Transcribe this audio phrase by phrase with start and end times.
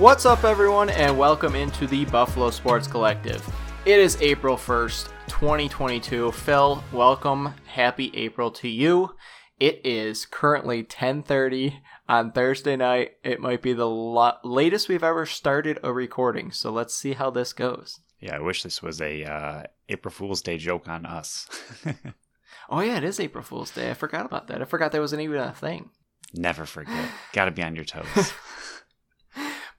[0.00, 3.46] What's up, everyone, and welcome into the Buffalo Sports Collective.
[3.84, 6.32] It is April 1st, 2022.
[6.32, 7.52] Phil, welcome.
[7.66, 9.14] Happy April to you.
[9.58, 13.18] It is currently 10:30 on Thursday night.
[13.22, 17.28] It might be the lo- latest we've ever started a recording, so let's see how
[17.28, 18.00] this goes.
[18.20, 21.46] Yeah, I wish this was a uh, April Fool's Day joke on us.
[22.70, 23.90] oh yeah, it is April Fool's Day.
[23.90, 24.62] I forgot about that.
[24.62, 25.90] I forgot that wasn't even a thing.
[26.32, 27.10] Never forget.
[27.34, 28.32] Got to be on your toes.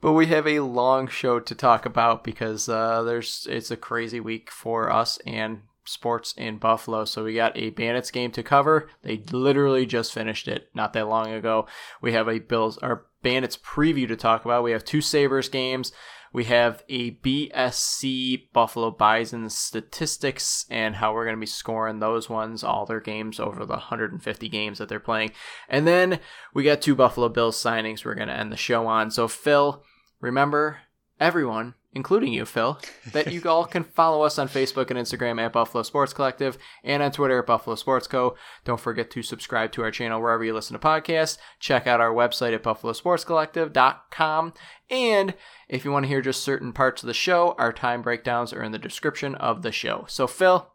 [0.01, 4.19] but we have a long show to talk about because uh, there's it's a crazy
[4.19, 7.05] week for us and sports in Buffalo.
[7.05, 8.89] So we got a Bandits game to cover.
[9.03, 11.67] They literally just finished it not that long ago.
[12.01, 14.63] We have a Bills our Bandits preview to talk about.
[14.63, 15.91] We have two Sabres games.
[16.33, 22.29] We have a BSC Buffalo Bison statistics and how we're going to be scoring those
[22.29, 25.33] ones, all their games over the 150 games that they're playing.
[25.67, 26.21] And then
[26.53, 29.11] we got two Buffalo Bills signings we're going to end the show on.
[29.11, 29.83] So, Phil,
[30.21, 30.79] remember,
[31.19, 32.79] everyone, including you, Phil,
[33.11, 37.03] that you all can follow us on Facebook and Instagram at Buffalo Sports Collective and
[37.03, 38.35] on Twitter at Buffalo Sports Co.
[38.63, 41.37] Don't forget to subscribe to our channel wherever you listen to podcasts.
[41.59, 44.53] Check out our website at buffalosportscollective.com.
[44.89, 45.33] And
[45.67, 48.63] if you want to hear just certain parts of the show, our time breakdowns are
[48.63, 50.05] in the description of the show.
[50.07, 50.71] So, Phil,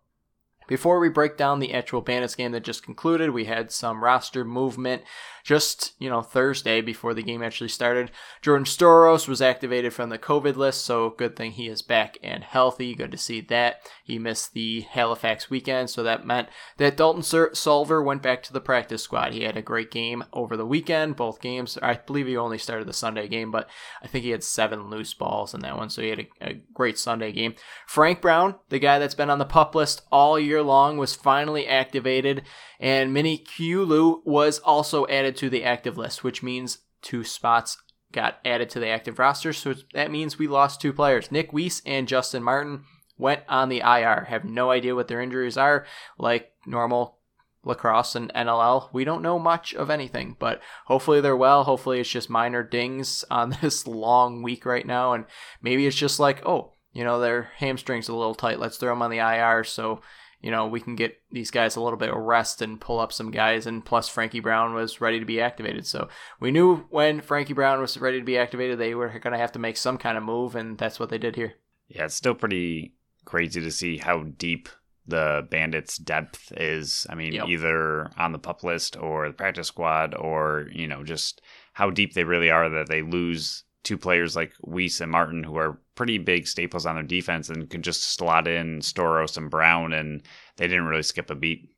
[0.67, 4.45] before we break down the actual Bandits game that just concluded, we had some roster
[4.45, 5.03] movement
[5.47, 8.11] just, you know, Thursday before the game actually started.
[8.43, 12.43] Jordan Stouros was activated from the COVID list, so good thing he is back and
[12.43, 12.97] healthy.
[12.97, 13.77] Good to see that.
[14.03, 18.61] He missed the Halifax weekend, so that meant that Dalton Sulver went back to the
[18.61, 19.35] practice squad.
[19.35, 21.79] He had a great game over the weekend, both games.
[21.81, 23.71] I believe he only started the Sunday game, but
[24.03, 26.55] I think he had seven loose balls in that one, so he had a, a
[26.75, 27.55] great Sunday game.
[27.87, 31.69] Frank Brown, the guy that's been on the pup list all year long, was finally
[31.69, 32.43] activated
[32.79, 37.79] and Mini Kulu was also added to the active list, which means two spots
[38.13, 39.53] got added to the active roster.
[39.53, 41.31] So that means we lost two players.
[41.31, 42.85] Nick Weiss and Justin Martin
[43.19, 44.27] went on the IR.
[44.29, 45.87] Have no idea what their injuries are.
[46.19, 47.19] Like normal
[47.67, 51.65] lacrosse and NLL, we don't know much of anything, but hopefully they're well.
[51.65, 55.13] Hopefully it's just minor dings on this long week right now.
[55.13, 55.27] And
[55.61, 58.61] maybe it's just like, oh, you know, their hamstrings a little tight.
[58.61, 59.65] Let's throw them on the IR.
[59.65, 60.01] So
[60.41, 63.13] you know, we can get these guys a little bit of rest and pull up
[63.13, 63.67] some guys.
[63.67, 65.87] And plus, Frankie Brown was ready to be activated.
[65.87, 66.09] So
[66.41, 69.53] we knew when Frankie Brown was ready to be activated, they were going to have
[69.53, 71.55] to make some kind of move, and that's what they did here.
[71.89, 74.69] Yeah, it's still pretty crazy to see how deep
[75.07, 77.07] the Bandits' depth is.
[77.09, 77.49] I mean, yep.
[77.49, 81.41] either on the pup list or the practice squad, or, you know, just
[81.73, 85.57] how deep they really are that they lose two players like Weiss and Martin, who
[85.57, 89.93] are pretty big staples on their defense and could just slot in Stouros and Brown,
[89.93, 90.23] and
[90.57, 91.69] they didn't really skip a beat.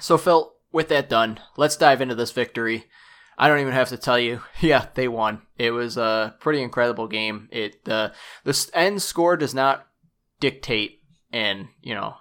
[0.00, 2.86] So, Phil, with that done, let's dive into this victory.
[3.36, 4.40] I don't even have to tell you.
[4.60, 5.42] Yeah, they won.
[5.58, 7.48] It was a pretty incredible game.
[7.52, 8.12] It the
[8.44, 9.86] the end score does not
[10.40, 11.00] dictate
[11.32, 12.14] and you know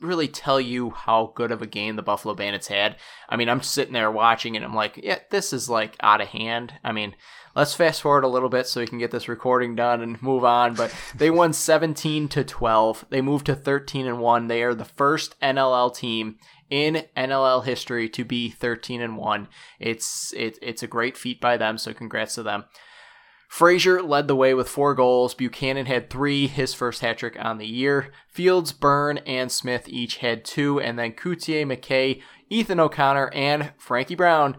[0.00, 2.96] really tell you how good of a game the Buffalo Bandits had.
[3.28, 6.28] I mean, I'm sitting there watching and I'm like, yeah, this is like out of
[6.28, 6.74] hand.
[6.84, 7.14] I mean,
[7.54, 10.44] let's fast forward a little bit so we can get this recording done and move
[10.44, 10.74] on.
[10.74, 13.06] But they won 17 to 12.
[13.10, 14.48] They moved to 13 and 1.
[14.48, 16.36] They are the first NLL team
[16.70, 19.48] in NLL history to be 13 and 1.
[19.78, 22.64] It's it, it's a great feat by them, so congrats to them.
[23.48, 25.32] Fraser led the way with four goals.
[25.32, 28.10] Buchanan had three, his first hat trick on the year.
[28.26, 32.20] Fields, Byrne, and Smith each had two, and then Cloutier, MacKay,
[32.50, 34.56] Ethan O'Connor, and Frankie Brown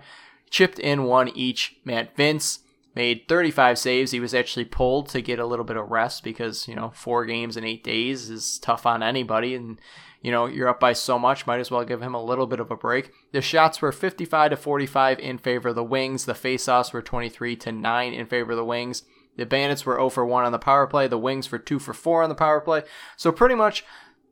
[0.49, 1.75] chipped in one each.
[1.83, 2.59] Matt Vinc
[2.95, 4.11] made 35 saves.
[4.11, 7.25] He was actually pulled to get a little bit of rest because, you know, four
[7.25, 9.53] games in eight days is tough on anybody.
[9.53, 9.79] And,
[10.21, 12.59] you know, you're up by so much, might as well give him a little bit
[12.59, 13.11] of a break.
[13.31, 16.25] The shots were 55 to 45 in favor of the Wings.
[16.25, 19.03] The faceoffs were 23 to 9 in favor of the Wings.
[19.37, 21.07] The Bandits were 0 for 1 on the power play.
[21.07, 22.83] The Wings for 2 for 4 on the power play.
[23.17, 23.83] So pretty much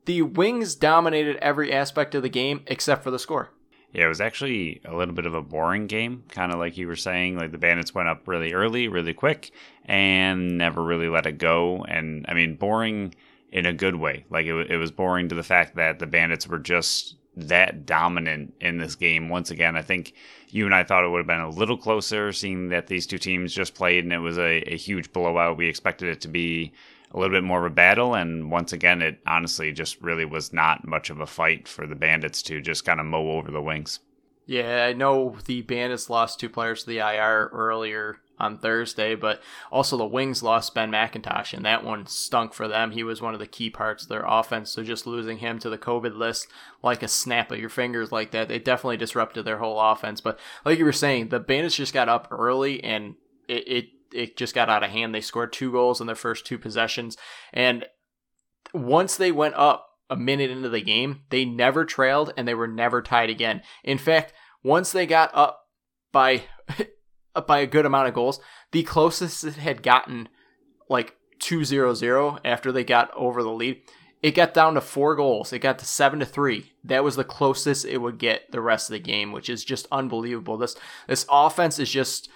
[0.06, 3.50] the Wings dominated every aspect of the game except for the score.
[3.94, 6.88] Yeah, it was actually a little bit of a boring game, kind of like you
[6.88, 7.36] were saying.
[7.38, 9.52] Like the Bandits went up really early, really quick,
[9.84, 11.84] and never really let it go.
[11.84, 13.14] And I mean, boring
[13.52, 14.24] in a good way.
[14.30, 18.54] Like it, it was boring to the fact that the Bandits were just that dominant
[18.60, 19.28] in this game.
[19.28, 20.12] Once again, I think
[20.48, 23.18] you and I thought it would have been a little closer, seeing that these two
[23.18, 25.56] teams just played and it was a, a huge blowout.
[25.56, 26.72] We expected it to be
[27.14, 28.14] a little bit more of a battle.
[28.14, 31.94] And once again, it honestly just really was not much of a fight for the
[31.94, 34.00] Bandits to just kind of mow over the wings.
[34.46, 39.40] Yeah, I know the Bandits lost two players to the IR earlier on Thursday, but
[39.70, 42.90] also the Wings lost Ben McIntosh, and that one stunk for them.
[42.90, 45.70] He was one of the key parts of their offense, so just losing him to
[45.70, 46.48] the COVID list
[46.82, 50.20] like a snap of your fingers like that, it definitely disrupted their whole offense.
[50.20, 53.14] But like you were saying, the Bandits just got up early, and
[53.48, 53.84] it, it
[54.14, 55.14] it just got out of hand.
[55.14, 57.16] They scored two goals in their first two possessions,
[57.52, 57.86] and
[58.72, 62.68] once they went up a minute into the game, they never trailed and they were
[62.68, 63.62] never tied again.
[63.82, 64.32] In fact,
[64.62, 65.66] once they got up
[66.12, 66.44] by
[67.46, 68.40] by a good amount of goals,
[68.72, 70.28] the closest it had gotten
[70.88, 73.82] like 2-0-0 after they got over the lead,
[74.22, 75.52] it got down to 4 goals.
[75.52, 76.72] It got to 7 to 3.
[76.84, 79.88] That was the closest it would get the rest of the game, which is just
[79.90, 80.56] unbelievable.
[80.56, 80.76] This
[81.08, 82.28] this offense is just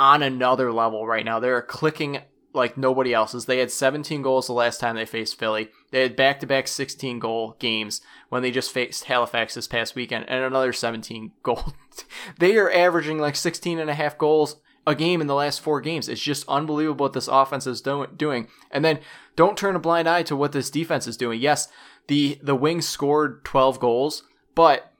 [0.00, 1.38] on another level right now.
[1.38, 2.22] They're clicking
[2.54, 3.44] like nobody else's.
[3.44, 5.68] They had 17 goals the last time they faced Philly.
[5.90, 8.00] They had back to back 16 goal games
[8.30, 11.74] when they just faced Halifax this past weekend and another 17 goal.
[12.38, 14.56] they are averaging like 16 and a half goals
[14.86, 16.08] a game in the last four games.
[16.08, 18.48] It's just unbelievable what this offense is do- doing.
[18.70, 19.00] And then
[19.36, 21.42] don't turn a blind eye to what this defense is doing.
[21.42, 21.68] Yes,
[22.08, 24.22] the, the Wings scored 12 goals,
[24.54, 24.94] but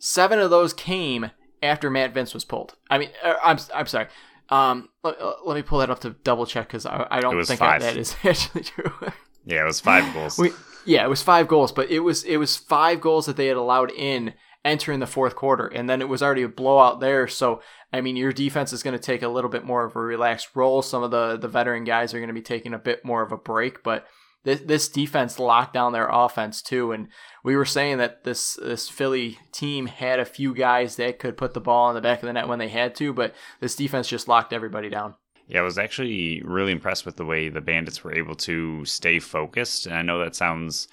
[0.00, 1.30] seven of those came
[1.62, 2.74] after Matt Vinc was pulled.
[2.90, 4.08] I mean, uh, I'm, I'm sorry.
[4.50, 5.16] Um, let,
[5.46, 7.82] let, me pull that up to double check because I, I, don't think five.
[7.82, 8.92] that is actually true.
[9.44, 10.38] yeah, it was five goals.
[10.38, 10.50] We,
[10.84, 13.56] yeah, it was five goals, but it was it was five goals that they had
[13.56, 17.28] allowed in entering the fourth quarter, and then it was already a blowout there.
[17.28, 17.62] So
[17.92, 20.48] I mean, your defense is going to take a little bit more of a relaxed
[20.54, 20.82] role.
[20.82, 23.32] Some of the the veteran guys are going to be taking a bit more of
[23.32, 24.06] a break, but
[24.44, 26.92] this, this defense locked down their offense too.
[26.92, 27.08] And
[27.44, 31.54] we were saying that this this Philly team had a few guys that could put
[31.54, 34.08] the ball in the back of the net when they had to, but this defense
[34.08, 35.14] just locked everybody down.
[35.46, 39.18] Yeah, I was actually really impressed with the way the Bandits were able to stay
[39.18, 39.86] focused.
[39.86, 40.86] And I know that sounds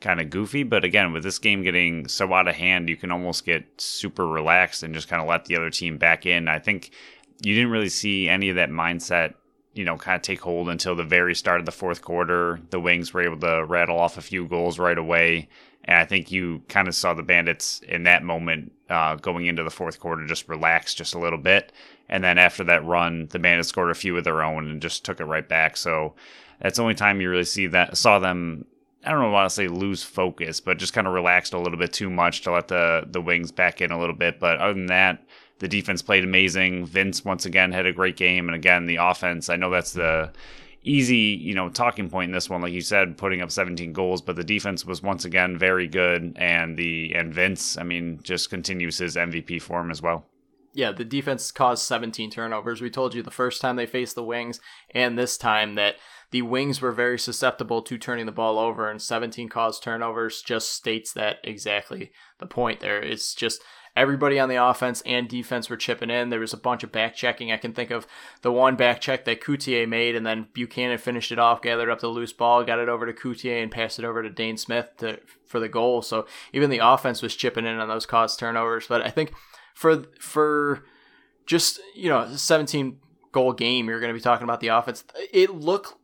[0.00, 3.10] kind of goofy, but again, with this game getting so out of hand, you can
[3.10, 6.46] almost get super relaxed and just kind of let the other team back in.
[6.46, 6.92] I think
[7.42, 9.34] you didn't really see any of that mindset
[9.76, 12.60] you know, kind of take hold until the very start of the fourth quarter.
[12.70, 15.48] The Wings were able to rattle off a few goals right away.
[15.84, 19.62] And I think you kind of saw the Bandits in that moment uh, going into
[19.62, 21.72] the fourth quarter just relax just a little bit.
[22.08, 25.04] And then after that run, the Bandits scored a few of their own and just
[25.04, 25.76] took it right back.
[25.76, 26.14] So
[26.60, 28.64] that's the only time you really see that saw them.
[29.04, 31.78] I don't know want to say lose focus, but just kind of relaxed a little
[31.78, 34.40] bit too much to let the the Wings back in a little bit.
[34.40, 35.22] But other than that,
[35.58, 36.86] the defense played amazing.
[36.86, 39.48] Vinc once again had a great game, and again the offense.
[39.48, 40.32] I know that's the
[40.82, 44.22] easy, you know, talking point in this one, like you said, putting up 17 goals,
[44.22, 48.50] but the defense was once again very good, and the and Vinc, I mean, just
[48.50, 50.26] continues his MVP form as well.
[50.72, 52.82] Yeah, the defense caused 17 turnovers.
[52.82, 54.60] We told you the first time they faced the Wings,
[54.94, 55.96] and this time that
[56.32, 60.72] the Wings were very susceptible to turning the ball over, and 17 caused turnovers just
[60.72, 63.00] states that exactly the point there.
[63.00, 63.62] It's just
[63.96, 66.28] everybody on the offense and defense were chipping in.
[66.28, 67.50] There was a bunch of back checking.
[67.50, 68.06] I can think of
[68.42, 72.00] the one back check that Cloutier made, and then Buchanan finished it off, gathered up
[72.00, 74.88] the loose ball, got it over to Cloutier, and passed it over to Dhane Smith
[74.98, 76.02] to, for the goal.
[76.02, 78.86] So even the offense was chipping in on those caused turnovers.
[78.86, 79.32] But I think
[79.74, 80.84] for for
[81.46, 82.98] just you know 17
[83.32, 85.04] goal game, you're going to be talking about the offense.
[85.32, 85.94] It looked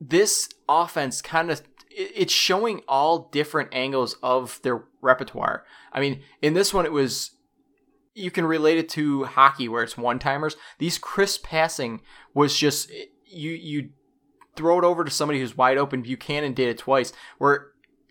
[0.00, 1.62] this offense kind of
[1.98, 5.64] it's showing all different angles of their repertoire.
[5.92, 7.30] I mean, in this one, it was
[8.16, 10.56] you can relate it to hockey where it's one timers.
[10.78, 12.00] These crisp passing
[12.34, 12.90] was just
[13.26, 13.90] you you
[14.56, 16.02] throw it over to somebody who's wide open.
[16.02, 17.68] Buchanan did it twice where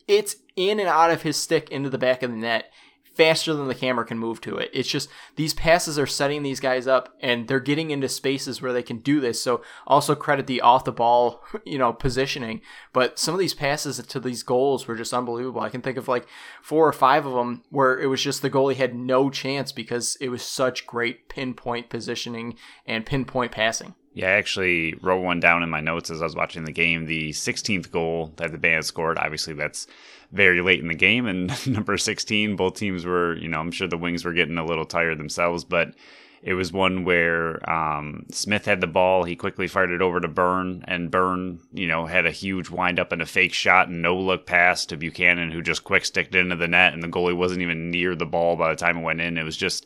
[0.08, 2.72] it's in and out of his stick into the back of the net
[3.16, 4.70] faster than the camera can move to it.
[4.74, 8.74] It's just these passes are setting these guys up and they're getting into spaces where
[8.74, 9.42] they can do this.
[9.42, 12.62] So also credit the off the ball, you know, positioning.
[12.94, 15.62] But some of these passes to these goals were just unbelievable.
[15.62, 16.28] I can think of like
[16.62, 20.18] four or five of them where it was just the goalie had no chance because
[20.20, 22.56] it was such great pinpoint positioning
[22.86, 23.96] and pinpoint passing.
[24.16, 27.06] Yeah, I actually wrote one down in my notes as I was watching the game.
[27.06, 29.88] The 16th goal that the band scored, obviously that's
[30.32, 33.90] very late in the game, and number 16, both teams were, you know, I'm sure
[33.90, 35.96] the Wings were getting a little tired themselves, but
[36.42, 39.26] it was one where um, Smith had the ball.
[39.26, 43.00] He quickly fired it over to Byrne, and Byrne, you know, had a huge wind
[43.00, 46.36] up and a fake shot and no look pass to Buchanan, who just quick sticked
[46.36, 49.00] it into the net, and the goalie wasn't even near the ball by the time
[49.00, 49.38] it went in.
[49.38, 49.86] It was just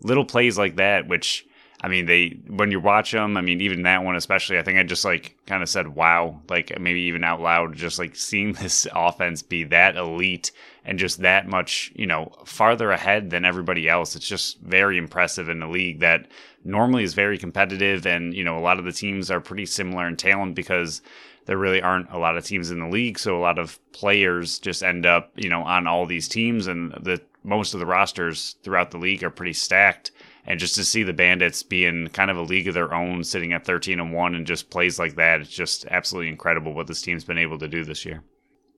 [0.00, 1.44] little plays like that, which
[1.82, 4.78] I mean, they when you watch them, I mean, even that one especially, I think
[4.78, 8.52] I just like kind of said, "Wow!" Like maybe even out loud, just like seeing
[8.54, 10.52] this offense be that elite
[10.84, 14.16] and just that much, you know, farther ahead than everybody else.
[14.16, 16.28] It's just very impressive in the league that
[16.64, 20.08] normally is very competitive, and you know, a lot of the teams are pretty similar
[20.08, 21.02] in talent because
[21.44, 24.58] there really aren't a lot of teams in the league, so a lot of players
[24.58, 28.56] just end up, you know, on all these teams, and the most of the rosters
[28.62, 30.10] throughout the league are pretty stacked
[30.46, 33.24] and just to see the Bandits be in kind of a league of their own,
[33.24, 36.86] sitting at 13 and 1 and just plays like that, it's just absolutely incredible what
[36.86, 38.22] this team's been able to do this year.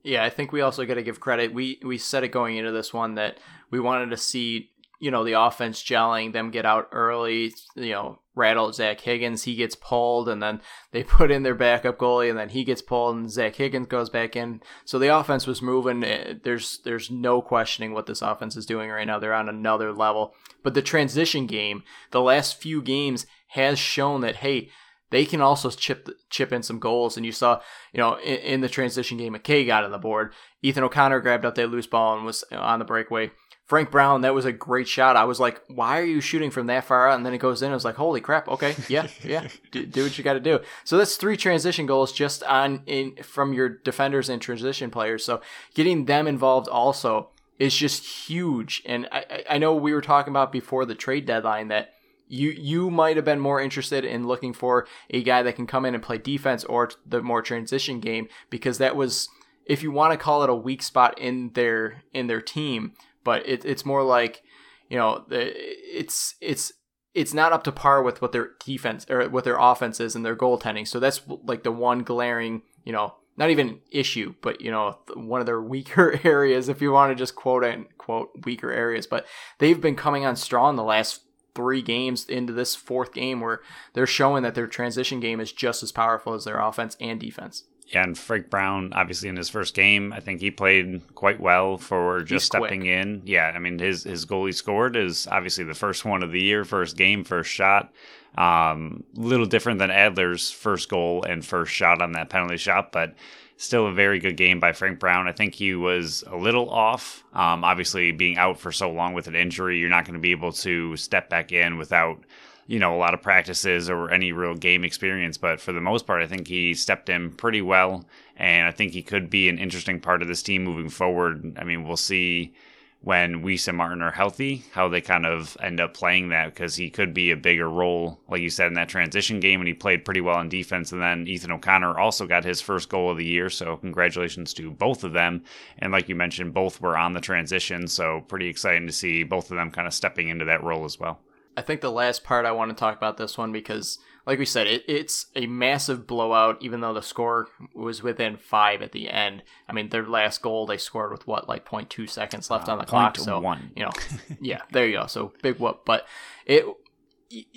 [0.03, 1.53] Yeah, I think we also got to give credit.
[1.53, 3.37] We we said it going into this one that
[3.69, 8.19] we wanted to see you know the offense gelling, them get out early, you know,
[8.35, 12.37] rattle Zach Higgins, he gets pulled, and then they put in their backup goalie, and
[12.37, 14.61] then he gets pulled, and Zach Higgins goes back in.
[14.85, 16.03] So the offense was moving.
[16.03, 19.19] Eh, there's there's no questioning what this offense is doing right now.
[19.19, 20.33] They're on another level.
[20.63, 24.69] But the transition game, the last few games, has shown that hey,
[25.11, 27.17] they can also chip chip in some goals.
[27.17, 27.61] And you saw,
[27.93, 30.33] you know, in, in the transition game, MacKay got on the board.
[30.61, 33.31] Ethan O'Connor grabbed up that loose ball and was on the breakaway.
[33.69, 35.15] Frank Brown, that was a great shot.
[35.15, 37.17] I was like, why are you shooting from that far out?
[37.17, 37.69] And then it goes in.
[37.69, 38.47] I was like, holy crap.
[38.47, 38.75] Okay.
[38.87, 39.05] Yeah.
[39.23, 39.47] Yeah.
[39.71, 40.59] do, do, what you got to do.
[40.85, 45.23] So that's three transition goals just on in from your defenders and transition players.
[45.23, 45.41] So
[45.75, 48.81] getting them involved also is just huge.
[48.87, 51.93] And I, I know we were talking about before the trade deadline that
[52.27, 55.85] you you might have been more interested in looking for a guy that can come
[55.85, 59.29] in and play defense or the more transition game because that was
[59.67, 62.93] if you want to call it a weak spot in their in their team
[63.29, 64.41] but it, it's more like
[64.89, 66.73] you know it's it's
[67.13, 70.25] it's not up to par with what their defense or what their offense is and
[70.25, 70.87] their goaltending.
[70.87, 75.41] So that's like the one glaring, you know, not even issue, but you know, one
[75.41, 79.05] of their weaker areas, if you want to just quote and quote weaker areas.
[79.05, 79.27] But
[79.59, 81.21] they've been coming on strong the last
[81.53, 83.61] three games into this fourth game where
[83.93, 87.65] they're showing that their transition game is just as powerful as their offense and defense.
[87.89, 91.77] Yeah, and Frank Brown, obviously in his first game, I think he played quite well
[91.77, 92.89] for just He's stepping quick.
[92.91, 93.21] in.
[93.25, 96.39] Yeah, I mean his his goal he scored is obviously the first one of the
[96.41, 97.91] year, first game, first shot.
[98.37, 103.15] Um, little different than Adler's first goal and first shot on that penalty shot, but
[103.57, 105.27] still a very good game by Frank Brown.
[105.27, 107.23] I think he was a little off.
[107.33, 110.31] Um, obviously, being out for so long with an injury, you're not going to be
[110.31, 112.23] able to step back in without
[112.69, 115.39] you know, a lot of practices or any real game experience.
[115.39, 118.05] But for the most part, I think he stepped in pretty well.
[118.37, 121.57] And I think he could be an interesting part of this team moving forward.
[121.57, 122.53] I mean, we'll see
[123.01, 126.75] when Weiss and Martin are healthy, how they kind of end up playing that because
[126.75, 129.73] he could be a bigger role, like you said, in that transition game, and he
[129.73, 130.91] played pretty well in defense.
[130.91, 134.69] And then Ethan O'Connor also got his first goal of the year, so congratulations to
[134.69, 135.43] both of them.
[135.79, 139.49] And like you mentioned, both were on the transition, so pretty exciting to see both
[139.49, 141.19] of them kind of stepping into that role as well.
[141.59, 144.45] I think the last part I want to talk about this one because, like we
[144.45, 146.57] said, it, it's a massive blowout.
[146.61, 150.65] Even though the score was within five at the end, I mean their last goal
[150.65, 153.17] they scored with what like 0.2 seconds left uh, on the clock.
[153.17, 153.73] So one.
[153.75, 153.91] you know,
[154.41, 155.07] yeah, there you go.
[155.07, 155.81] So big whoop.
[155.85, 156.07] But
[156.45, 156.65] it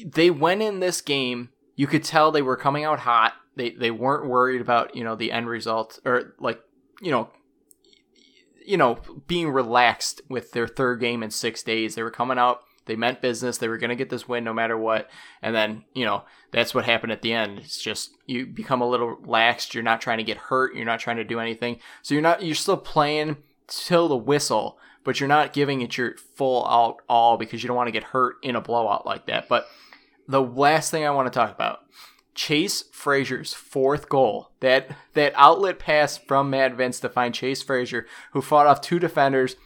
[0.05, 1.51] they went in this game.
[1.77, 3.35] You could tell they were coming out hot.
[3.55, 6.61] They they weren't worried about you know the end result or like
[7.01, 7.31] you know
[8.67, 11.95] you know being relaxed with their third game in six days.
[11.95, 13.59] They were coming out they meant business.
[13.59, 15.09] They were going to get this win no matter what.
[15.41, 17.59] And then, you know, that's what happened at the end.
[17.59, 19.75] It's just you become a little laxed.
[19.75, 20.75] You're not trying to get hurt.
[20.75, 21.79] You're not trying to do anything.
[22.03, 23.37] So you're not, you're still playing
[23.69, 27.77] till the whistle, but you're not giving it your full out all because you don't
[27.77, 29.49] want to get hurt in a blowout like that.
[29.49, 29.67] But
[30.29, 31.81] the last thing I want to talk about
[32.35, 34.51] Chase Fraser's fourth goal.
[34.61, 38.99] That that outlet pass from Matt Vinc to find Chase Fraser, who fought off two
[38.99, 39.57] defenders.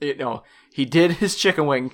[0.00, 1.92] You know, he did his chicken wing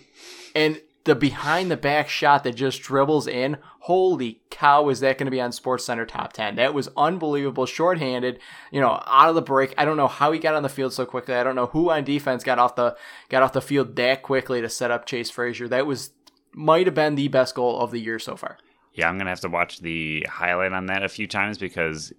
[0.56, 5.26] and the behind the back shot that just dribbles in, holy cow, is that going
[5.26, 6.56] to be on Sports Center top 10?
[6.56, 7.64] That was unbelievable.
[7.64, 8.40] Shorthanded,
[8.72, 9.72] you know, out of the break.
[9.78, 11.34] I don't know how he got on the field so quickly.
[11.34, 12.96] I don't know who on defense got off the
[13.28, 15.68] got off the field that quickly to set up Chase Fraser.
[15.68, 16.10] That was
[16.52, 18.58] might have been the best goal of the year so far.
[18.94, 22.12] Yeah, I'm gonna have to watch the highlight on that a few times because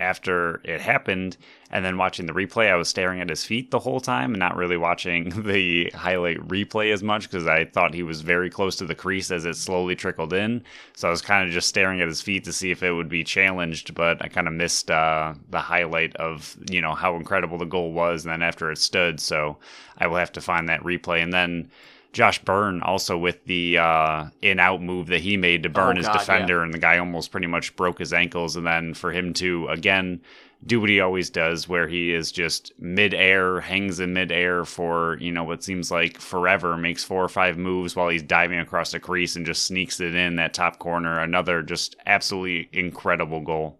[0.00, 1.36] after it happened
[1.70, 4.38] and then watching the replay i was staring at his feet the whole time and
[4.38, 8.76] not really watching the highlight replay as much because i thought he was very close
[8.76, 10.62] to the crease as it slowly trickled in.
[10.96, 13.08] So i was kind of just staring at his feet to see if it would
[13.08, 17.58] be challenged but i kind of missed uh, the highlight of you know how incredible
[17.58, 19.20] the goal was and then after it stood.
[19.20, 19.58] So
[19.98, 21.22] i will have to find that replay.
[21.22, 21.70] And then
[22.12, 25.98] Josh Byrne also with the uh, in out move that he made to burn oh,
[25.98, 26.64] his God, defender, yeah.
[26.64, 28.56] and the guy almost pretty much broke his ankles.
[28.56, 30.20] And then for him to again
[30.66, 35.32] do what he always does, where he is just midair, hangs in midair for you
[35.32, 39.00] know what seems like forever, makes four or five moves while he's diving across the
[39.00, 41.20] crease and just sneaks it in that top corner.
[41.20, 43.79] Another just absolutely incredible goal.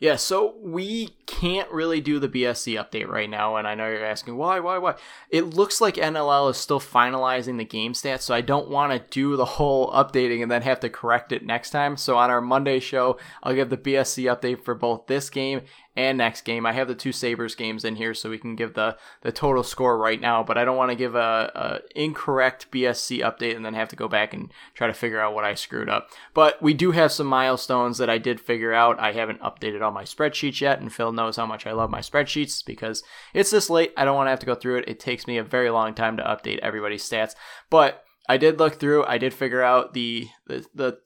[0.00, 4.04] Yeah, so we can't really do the BSC update right now, and I know you're
[4.04, 4.94] asking why, why, why.
[5.28, 9.10] It looks like NLL is still finalizing the game stats, so I don't want to
[9.10, 11.96] do the whole updating and then have to correct it next time.
[11.96, 15.62] So on our Monday show, I'll give the BSC update for both this game
[15.98, 16.64] and next game.
[16.64, 19.64] I have the two Sabres games in here so we can give the, the total
[19.64, 23.64] score right now, but I don't want to give a, a, incorrect BSC update and
[23.64, 26.08] then have to go back and try to figure out what I screwed up.
[26.34, 29.00] But we do have some milestones that I did figure out.
[29.00, 32.00] I haven't updated all my spreadsheets yet, and Phil knows how much I love my
[32.00, 33.02] spreadsheets because
[33.34, 33.92] it's this late.
[33.96, 34.88] I don't want to have to go through it.
[34.88, 37.34] It takes me a very long time to update everybody's stats.
[37.70, 39.04] But I did look through.
[39.06, 40.98] I did figure out the the, the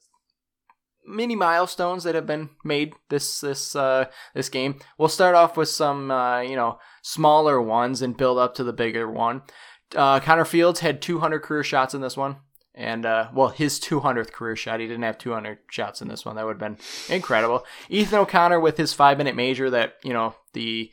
[1.12, 4.78] mini milestones that have been made this this uh, this game.
[4.98, 8.72] We'll start off with some uh, you know smaller ones and build up to the
[8.72, 9.42] bigger one.
[9.94, 12.36] Uh, Connor Fields had 200 career shots in this one,
[12.74, 14.80] and uh, well, his 200th career shot.
[14.80, 16.36] He didn't have 200 shots in this one.
[16.36, 17.64] That would have been incredible.
[17.88, 19.70] Ethan O'Connor with his five minute major.
[19.70, 20.90] That you know the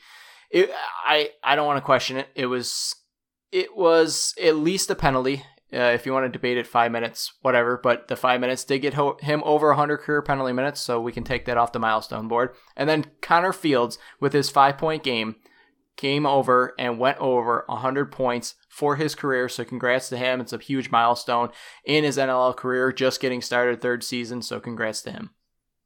[0.49, 0.69] it,
[1.05, 2.27] I I don't want to question it.
[2.35, 2.95] It was
[3.51, 5.43] it was at least a penalty.
[5.71, 7.77] Uh, if you want to debate it, five minutes, whatever.
[7.77, 11.11] But the five minutes did get ho- him over 100 career penalty minutes, so we
[11.11, 12.55] can take that off the milestone board.
[12.75, 15.35] And then Connor Fields with his five point game
[15.95, 19.49] came over and went over 100 points for his career.
[19.49, 20.39] So congrats to him.
[20.39, 21.49] It's a huge milestone
[21.83, 24.41] in his NLL career, just getting started third season.
[24.41, 25.31] So congrats to him.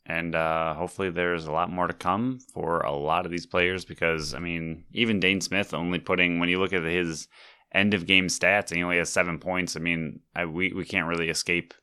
[0.06, 3.86] And uh, hopefully, there's a lot more to come for a lot of these players
[3.86, 7.28] because, I mean, even Dhane Smith only putting, when you look at his
[7.74, 10.86] end of game stats and he only has seven points, I mean, I, we, we
[10.86, 11.74] can't really escape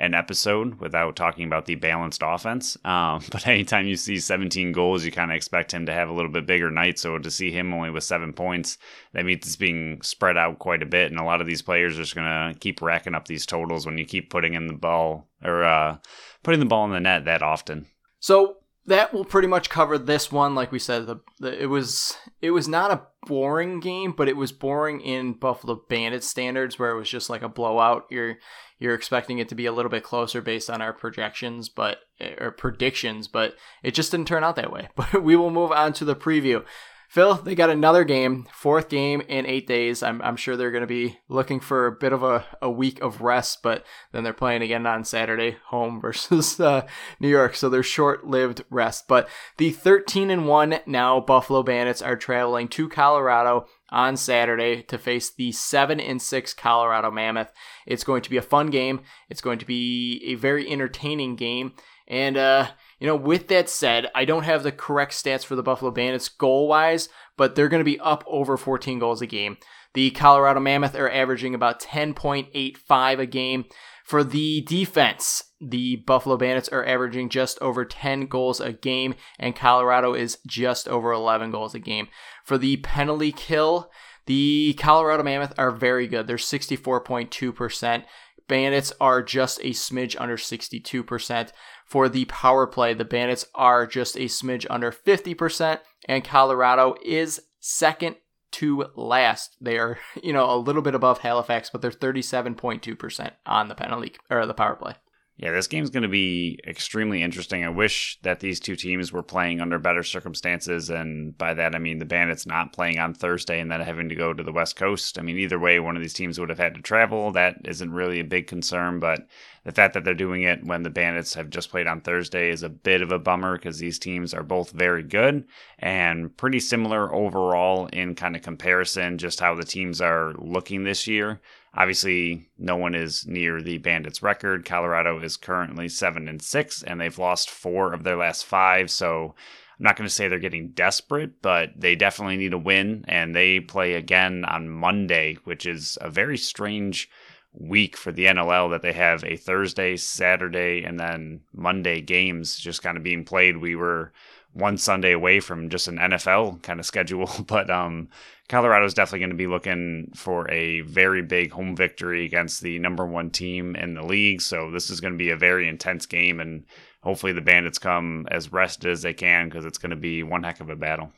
[0.00, 2.76] an episode without talking about the balanced offense.
[2.90, 6.12] Um, but anytime you see 17 goals, you kind of expect him to have a
[6.12, 6.98] little bit bigger night.
[6.98, 8.78] So to see him only with seven points,
[9.12, 11.10] that means it's being spread out quite a bit.
[11.10, 13.86] And a lot of these players are just going to keep racking up these totals
[13.86, 15.98] when you keep putting in the ball or uh,
[16.42, 17.86] putting the ball in the net that often.
[18.18, 18.56] So
[18.86, 20.54] that will pretty much cover this one.
[20.54, 24.36] Like we said, the, the, it was it was not a boring game, but it
[24.36, 28.06] was boring in Buffalo Bandit standards, where it was just like a blowout.
[28.10, 28.38] You're
[28.78, 32.34] you're expecting it to be a little bit closer based on our projections, but eh,
[32.38, 34.88] or predictions, but it just didn't turn out that way.
[34.96, 36.64] But we will move on to the preview.
[37.10, 40.00] Phil, they got another game, fourth game in eight days.
[40.00, 43.00] I'm, I'm sure they're going to be looking for a bit of a, a week
[43.00, 46.86] of rest, but then they're playing again on Saturday, home versus uh,
[47.18, 47.56] New York.
[47.56, 49.08] So they're short lived rest.
[49.08, 54.96] But the 13 and 1 now Buffalo Bandits are traveling to Colorado on Saturday to
[54.96, 57.50] face the 7 and 6 Colorado Mammoth.
[57.88, 59.00] It's going to be a fun game.
[59.28, 61.72] It's going to be a very entertaining game.
[62.06, 62.68] And, uh,
[63.00, 66.28] you know, with that said, I don't have the correct stats for the Buffalo Bandits
[66.28, 69.56] goal wise, but they're going to be up over 14 goals a game.
[69.94, 73.64] The Colorado Mammoth are averaging about 10.85 a game.
[74.04, 79.56] For the defense, the Buffalo Bandits are averaging just over 10 goals a game, and
[79.56, 82.08] Colorado is just over 11 goals a game.
[82.44, 83.90] For the penalty kill,
[84.26, 86.26] the Colorado Mammoth are very good.
[86.26, 88.04] They're 64.2%.
[88.50, 91.52] Bandits are just a smidge under 62%.
[91.86, 97.42] For the power play, the Bandits are just a smidge under 50%, and Colorado is
[97.60, 98.16] second
[98.50, 99.56] to last.
[99.60, 104.16] They are, you know, a little bit above Halifax, but they're 37.2% on the penalty
[104.28, 104.94] or the power play.
[105.40, 107.64] Yeah, this game's going to be extremely interesting.
[107.64, 110.90] I wish that these two teams were playing under better circumstances.
[110.90, 114.14] And by that, I mean the Bandits not playing on Thursday and then having to
[114.14, 115.18] go to the West Coast.
[115.18, 117.32] I mean, either way, one of these teams would have had to travel.
[117.32, 119.00] That isn't really a big concern.
[119.00, 119.28] But
[119.64, 122.62] the fact that they're doing it when the Bandits have just played on Thursday is
[122.62, 125.46] a bit of a bummer because these teams are both very good
[125.78, 131.06] and pretty similar overall in kind of comparison, just how the teams are looking this
[131.06, 131.40] year.
[131.74, 134.64] Obviously, no one is near the Bandits record.
[134.64, 139.34] Colorado is currently 7 and 6 and they've lost 4 of their last 5, so
[139.78, 143.34] I'm not going to say they're getting desperate, but they definitely need a win and
[143.34, 147.08] they play again on Monday, which is a very strange
[147.52, 152.82] week for the NLL that they have a Thursday, Saturday, and then Monday games just
[152.82, 153.56] kind of being played.
[153.56, 154.12] We were
[154.52, 158.08] one Sunday away from just an NFL kind of schedule, but um,
[158.48, 162.78] Colorado is definitely going to be looking for a very big home victory against the
[162.78, 164.40] number one team in the league.
[164.40, 166.64] So this is going to be a very intense game, and
[167.02, 170.42] hopefully the Bandits come as rested as they can because it's going to be one
[170.42, 171.12] heck of a battle.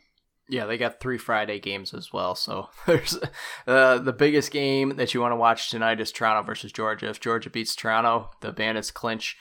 [0.49, 2.35] Yeah, they got three Friday games as well.
[2.35, 3.19] So there's
[3.67, 7.09] uh, the biggest game that you want to watch tonight is Toronto versus Georgia.
[7.09, 9.37] If Georgia beats Toronto, the Bandits clinch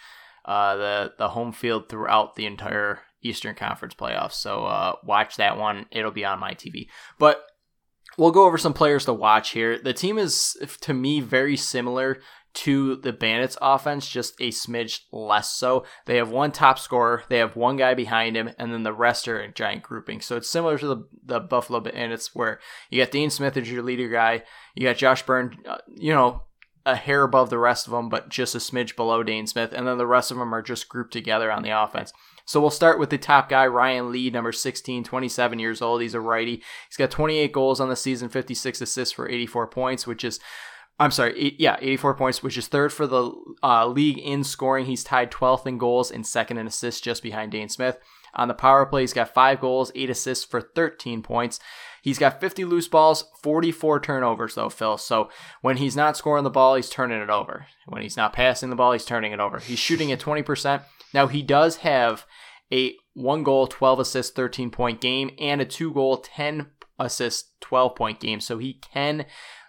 [0.45, 4.33] uh, the the home field throughout the entire Eastern Conference playoffs.
[4.33, 5.85] So uh, watch that one.
[5.91, 6.87] It'll be on my TV.
[7.19, 7.43] But
[8.17, 9.79] we'll go over some players to watch here.
[9.79, 12.19] The team is, to me, very similar
[12.53, 15.85] to the Bandits offense, just a smidge less so.
[16.05, 19.27] They have one top scorer, they have one guy behind him, and then the rest
[19.27, 20.19] are in giant grouping.
[20.21, 23.83] So it's similar to the, the Buffalo Bandits where you got Dhane Smith as your
[23.83, 24.43] leader guy,
[24.75, 26.43] you got Josh Byrne, uh, you know,
[26.85, 29.87] a hair above the rest of them, but just a smidge below Dhane Smith, and
[29.87, 32.11] then the rest of them are just grouped together on the offense.
[32.51, 36.01] So we'll start with the top guy, Ryan Lee, number 16, 27 years old.
[36.01, 36.61] He's a righty.
[36.89, 40.41] He's got 28 goals on the season, 56 assists for 84 points, which is
[40.99, 43.31] I'm sorry, yeah, 84 points, which is third for the
[43.63, 44.85] uh, league in scoring.
[44.85, 47.97] He's tied 12th in goals and second in assists, just behind Dhane Smith.
[48.35, 51.57] On the power play, he's got five goals, eight assists for 13 points.
[52.01, 54.97] He's got 50 loose balls, 44 turnovers though, Phil.
[54.97, 55.29] So
[55.61, 57.67] when he's not scoring the ball, he's turning it over.
[57.87, 59.59] When he's not passing the ball, he's turning it over.
[59.59, 60.81] He's shooting at 20%.
[61.13, 62.25] Now he does have
[62.71, 66.67] a one goal, 12 assist, 13 point game and a two goal, 10
[66.99, 68.39] assist, 12 point game.
[68.39, 69.25] So he can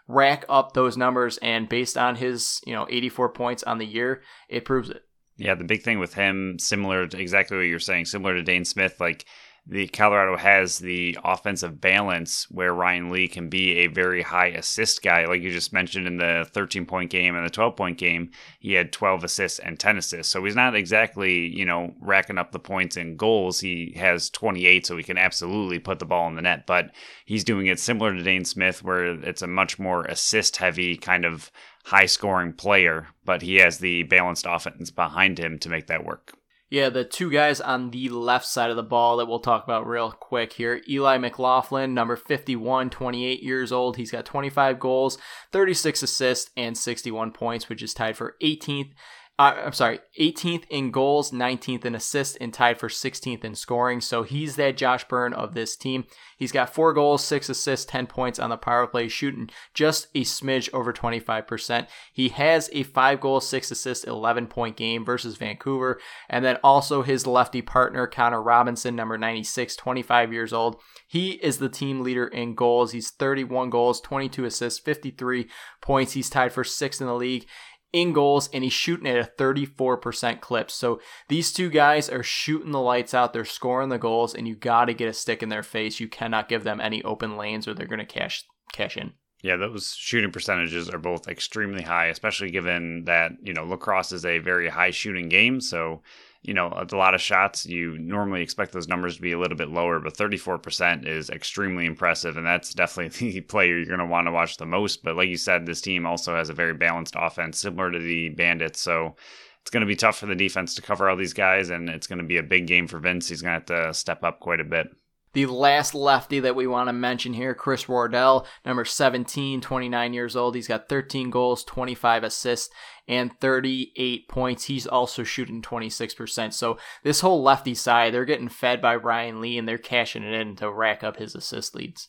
[0.08, 4.22] rack up those numbers and based on his, you know, 84 points on the year,
[4.48, 5.02] it proves it.
[5.36, 8.66] Yeah, the big thing with him, similar to exactly what you're saying, similar to Dhane
[8.66, 9.24] Smith, like
[9.64, 15.02] the Colorado has the offensive balance where Ryan Lee can be a very high assist
[15.02, 15.24] guy.
[15.24, 18.72] Like you just mentioned in the 13 point game and the 12 point game, he
[18.72, 20.32] had 12 assists and 10 assists.
[20.32, 23.60] So he's not exactly, you know, racking up the points and goals.
[23.60, 26.66] He has 28, so he can absolutely put the ball in the net.
[26.66, 26.90] But
[27.24, 31.24] he's doing it similar to Dhane Smith, where it's a much more assist heavy kind
[31.24, 31.52] of
[31.84, 36.34] high scoring player, but he has the balanced offense behind him to make that work.
[36.72, 39.86] Yeah, the two guys on the left side of the ball that we'll talk about
[39.86, 40.80] real quick here.
[40.88, 43.98] Eli McLaughlin, number 51, 28 years old.
[43.98, 45.18] He's got 25 goals,
[45.50, 48.92] 36 assists, and 61 points, which is tied for 18th
[49.38, 54.02] uh, I'm sorry, 18th in goals, 19th in assists, and tied for 16th in scoring.
[54.02, 56.04] So he's that Josh Byrne of this team.
[56.36, 60.20] He's got four goals, six assists, 10 points on the power play, shooting just a
[60.22, 61.86] smidge over 25%.
[62.12, 65.98] He has a five goal, six assist, 11 point game versus Vancouver.
[66.28, 70.80] And then also his lefty partner, Connor Robinson, number 96, 25 years old.
[71.08, 72.92] He is the team leader in goals.
[72.92, 75.48] He's 31 goals, 22 assists, 53
[75.80, 76.12] points.
[76.12, 77.46] He's tied for sixth in the league
[77.92, 80.70] in goals and he's shooting at a 34% clip.
[80.70, 83.32] So these two guys are shooting the lights out.
[83.32, 86.00] They're scoring the goals and you got to get a stick in their face.
[86.00, 89.12] You cannot give them any open lanes or they're going to cash cash in.
[89.42, 94.24] Yeah, those shooting percentages are both extremely high, especially given that, you know, lacrosse is
[94.24, 96.02] a very high shooting game, so
[96.42, 97.66] you know, a lot of shots.
[97.66, 101.86] You normally expect those numbers to be a little bit lower, but 34% is extremely
[101.86, 102.36] impressive.
[102.36, 105.04] And that's definitely the player you're going to want to watch the most.
[105.04, 108.30] But like you said, this team also has a very balanced offense, similar to the
[108.30, 108.80] Bandits.
[108.80, 109.14] So
[109.60, 111.70] it's going to be tough for the defense to cover all these guys.
[111.70, 113.28] And it's going to be a big game for Vinc.
[113.28, 114.88] He's going to have to step up quite a bit.
[115.34, 120.36] The last lefty that we want to mention here, Chris Wardle, number 17, 29 years
[120.36, 120.54] old.
[120.54, 122.68] He's got 13 goals, 25 assists,
[123.08, 124.64] and 38 points.
[124.64, 126.52] He's also shooting 26%.
[126.52, 130.34] So this whole lefty side, they're getting fed by Ryan Lee and they're cashing it
[130.34, 132.08] in to rack up his assist leads.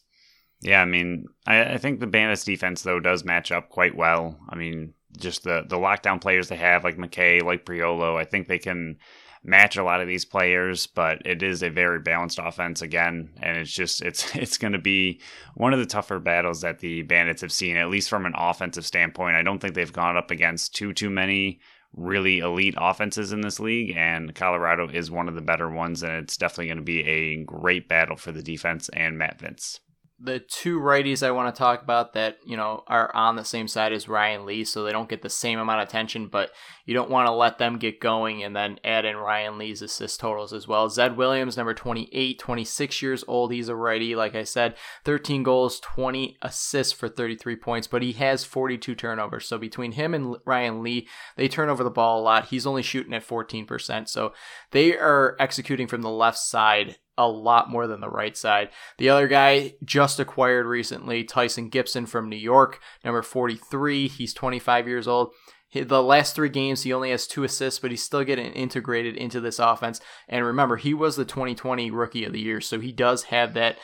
[0.62, 4.40] Yeah, I mean, I, I think the Bandits defense though does match up quite well.
[4.50, 8.48] I mean, just the the lockdown players they have, like MacKay, like Priolo, I think
[8.48, 8.98] they can
[9.44, 13.58] match a lot of these players, but it is a very balanced offense again, and
[13.58, 15.20] it's just it's it's going to be
[15.56, 18.86] one of the tougher battles that the Bandits have seen, at least from an offensive
[18.86, 19.36] standpoint.
[19.36, 21.60] I don't think they've gone up against too too many
[21.96, 26.14] really elite offenses in this league, and Colorado is one of the better ones, and
[26.14, 29.80] it's definitely going to be a great battle for the defense and Matt Vinc
[30.20, 33.68] the two righties I want to talk about that, you know, are on the same
[33.68, 36.52] side as Ryan Lee, so they don't get the same amount of attention, but
[36.86, 40.20] you don't want to let them get going and then add in Ryan Lee's assist
[40.20, 40.90] totals as well.
[40.90, 43.52] Zed Williams, number 28, 26 years old.
[43.52, 48.14] He's a righty, like I said, 13 goals, 20 assists for 33 points, but he
[48.14, 49.48] has 42 turnovers.
[49.48, 52.46] So between him and Ryan Lee, they turn over the ball a lot.
[52.46, 54.08] He's only shooting at 14%.
[54.08, 54.32] So
[54.72, 58.70] they are executing from the left side a lot more than the right side.
[58.98, 64.08] The other guy just acquired recently, Tyson Gibson from New York, number 43.
[64.08, 65.34] He's 25 years old.
[65.74, 69.40] The last three games, he only has two assists, but he's still getting integrated into
[69.40, 70.00] this offense.
[70.28, 73.78] And remember, he was the 2020 Rookie of the Year, so he does have that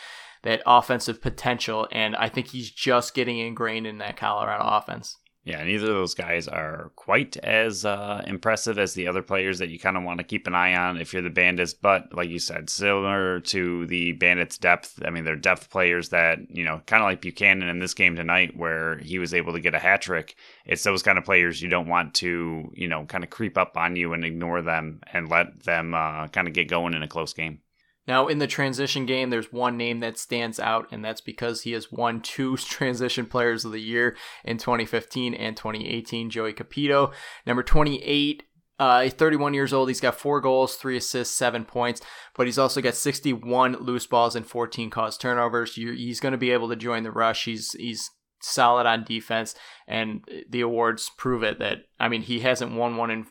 [0.43, 1.87] that offensive potential.
[1.91, 5.17] And I think he's just getting ingrained in that Colorado offense.
[5.45, 9.69] Yeah, neither of those guys are quite as uh, impressive as the other players that
[9.69, 11.73] you kind of want to keep an eye on if you're the Bandits.
[11.73, 16.39] But like you said, similar to the Bandits' depth, I mean, they're depth players that,
[16.49, 19.61] you know, kind of like Buchanan in this game tonight where he was able to
[19.61, 20.35] get a hat trick.
[20.65, 23.77] It's those kind of players you don't want to, you know, kind of creep up
[23.77, 27.07] on you and ignore them and let them uh, kind of get going in a
[27.07, 27.61] close game.
[28.09, 31.73] Now, in the transition game, there's one name that stands out, and that's because he
[31.73, 36.31] has won two transition players of the year in 2015 and 2018.
[36.31, 37.13] Joey Cupido,
[37.45, 38.41] number 28,
[38.79, 39.89] uh, he's 31 years old.
[39.89, 42.01] He's got four goals, three assists, seven points,
[42.35, 45.77] but he's also got 61 loose balls and 14 caused turnovers.
[45.77, 47.45] You're, he's going to be able to join the rush.
[47.45, 48.09] He's he's
[48.41, 49.53] solid on defense,
[49.87, 51.59] and the awards prove it.
[51.59, 53.27] That I mean, he hasn't won one in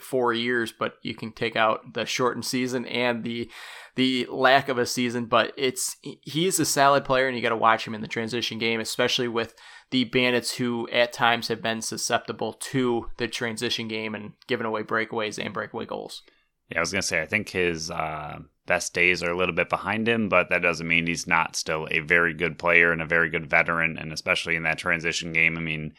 [0.00, 3.50] four years, but you can take out the shortened season and the
[3.96, 5.26] the lack of a season.
[5.26, 8.58] But it's he's a solid player, and you got to watch him in the transition
[8.58, 9.54] game, especially with
[9.90, 14.82] the Bandits, who at times have been susceptible to the transition game and giving away
[14.82, 16.22] breakaways and breakaway goals.
[16.70, 19.70] Yeah, I was gonna say I think his uh, best days are a little bit
[19.70, 23.06] behind him, but that doesn't mean he's not still a very good player and a
[23.06, 25.56] very good veteran, and especially in that transition game.
[25.56, 25.94] I mean,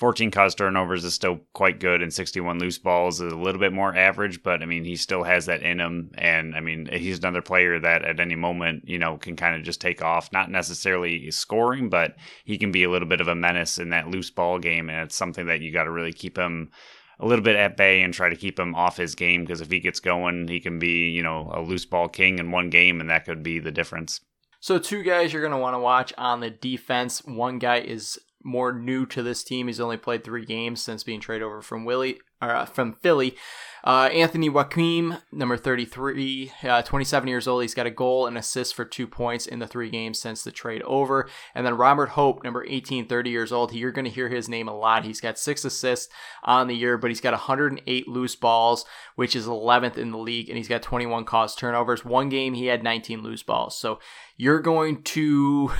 [0.00, 3.74] 14 cause turnovers is still quite good, and 61 loose balls is a little bit
[3.74, 6.10] more average, but I mean, he still has that in him.
[6.16, 9.62] And I mean, he's another player that at any moment, you know, can kind of
[9.62, 13.34] just take off, not necessarily scoring, but he can be a little bit of a
[13.34, 14.88] menace in that loose ball game.
[14.88, 16.70] And it's something that you got to really keep him
[17.18, 19.70] a little bit at bay and try to keep him off his game because if
[19.70, 23.02] he gets going, he can be, you know, a loose ball king in one game,
[23.02, 24.22] and that could be the difference.
[24.60, 27.22] So, two guys you're going to want to watch on the defense.
[27.24, 29.66] One guy is more new to this team.
[29.66, 33.36] He's only played three games since being traded over from Willie uh, from Philly.
[33.82, 37.62] Uh, Anthony Joaquim, number 33, uh, 27 years old.
[37.62, 40.52] He's got a goal and assist for two points in the three games since the
[40.52, 41.28] trade over.
[41.54, 43.72] And then Robert Hope, number 18, 30 years old.
[43.72, 45.04] You're going to hear his name a lot.
[45.04, 46.12] He's got six assists
[46.44, 48.84] on the year, but he's got 108 loose balls,
[49.16, 52.04] which is 11th in the league, and he's got 21 caused turnovers.
[52.04, 53.78] One game, he had 19 loose balls.
[53.78, 53.98] So
[54.36, 55.72] you're going to,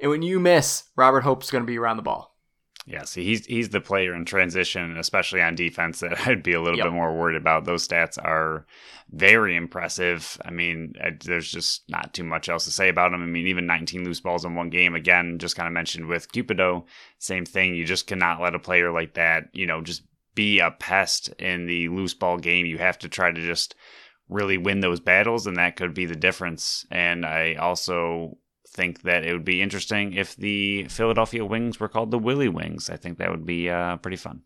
[0.00, 2.31] and when you miss, Robert Hope's going to be around the ball.
[2.84, 6.60] Yeah, see, he's he's the player in transition, especially on defense, that I'd be a
[6.60, 6.86] little yep.
[6.86, 7.64] bit more worried about.
[7.64, 8.66] Those stats are
[9.10, 10.36] very impressive.
[10.44, 13.22] I mean, I, there's just not too much else to say about him.
[13.22, 14.94] I mean, even 19 loose balls in one game.
[14.94, 16.84] Again, just kind of mentioned with Cupido,
[17.18, 17.74] same thing.
[17.74, 20.02] You just cannot let a player like that, you know, just
[20.34, 22.66] be a pest in the loose ball game.
[22.66, 23.76] You have to try to just
[24.28, 26.86] really win those battles, and that could be the difference.
[26.90, 28.38] And I also
[28.72, 32.88] think that it would be interesting if the Philadelphia Wings were called the Willy Wings.
[32.88, 34.42] I think that would be uh, pretty fun.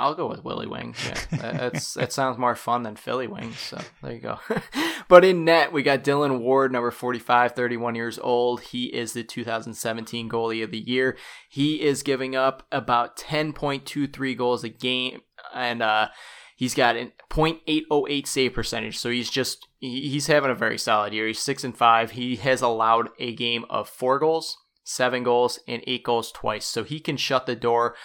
[0.00, 0.96] I'll go with Willy Wings.
[1.06, 3.58] Yeah, that's that sounds more fun than Philly Wings.
[3.58, 4.38] So there you go.
[5.08, 8.62] but in net, we got Dillon Ward, number 45, 31 years old.
[8.62, 11.18] He is the 2017 goalie of the year.
[11.50, 15.20] He is giving up about 10.23 goals a game,
[15.54, 16.08] and uh,
[16.60, 21.26] He's got a 0.808 save percentage, so he's just he's having a very solid year.
[21.26, 22.10] He's six and five.
[22.10, 26.66] He has allowed a game of four goals, seven goals, and eight goals twice.
[26.66, 27.96] So he can shut the door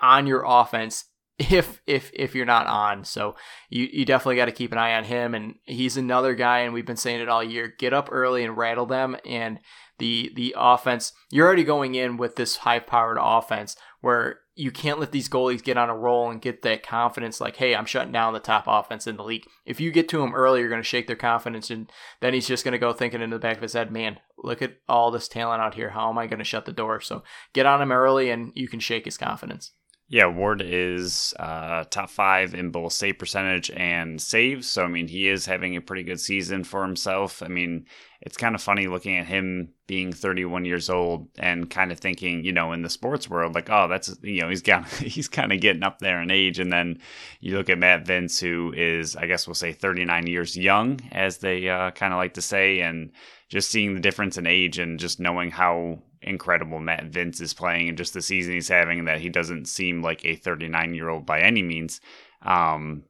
[0.00, 1.04] on your offense
[1.38, 3.04] if if if you're not on.
[3.04, 3.36] So
[3.70, 5.34] you, you definitely got to keep an eye on him.
[5.34, 7.72] And he's another guy, and we've been saying it all year.
[7.78, 9.16] Get up early and rattle them.
[9.26, 9.58] And
[9.98, 15.00] the the offense, you're already going in with this high powered offense where you can't
[15.00, 18.12] let these goalies get on a roll and get that confidence like, hey, I'm shutting
[18.12, 19.46] down the top offense in the league.
[19.64, 21.90] If you get to him early, you're going to shake their confidence, and
[22.20, 24.60] then he's just going to go thinking in the back of his head, man, look
[24.60, 25.90] at all this talent out here.
[25.90, 27.00] How am I going to shut the door?
[27.00, 27.22] So
[27.54, 29.72] get on him early, and you can shake his confidence.
[30.08, 34.68] Yeah, Ward is uh, top five in both save percentage and saves.
[34.68, 37.42] So, I mean, he is having a pretty good season for himself.
[37.42, 37.86] I mean,
[38.20, 42.44] it's kind of funny looking at him being 31 years old and kind of thinking,
[42.44, 45.50] you know, in the sports world, like, oh, that's, you know, he's got, he's kind
[45.50, 46.58] of getting up there in age.
[46.58, 46.98] And then
[47.40, 51.38] you look at Matt Vinc, who is, I guess we'll say 39 years young, as
[51.38, 52.80] they uh, kind of like to say.
[52.80, 53.12] And
[53.48, 57.88] just seeing the difference in age and just knowing how incredible Matt Vinc is playing
[57.88, 61.26] and just the season he's having that he doesn't seem like a 39 year old
[61.26, 62.00] by any means.
[62.42, 63.04] Um,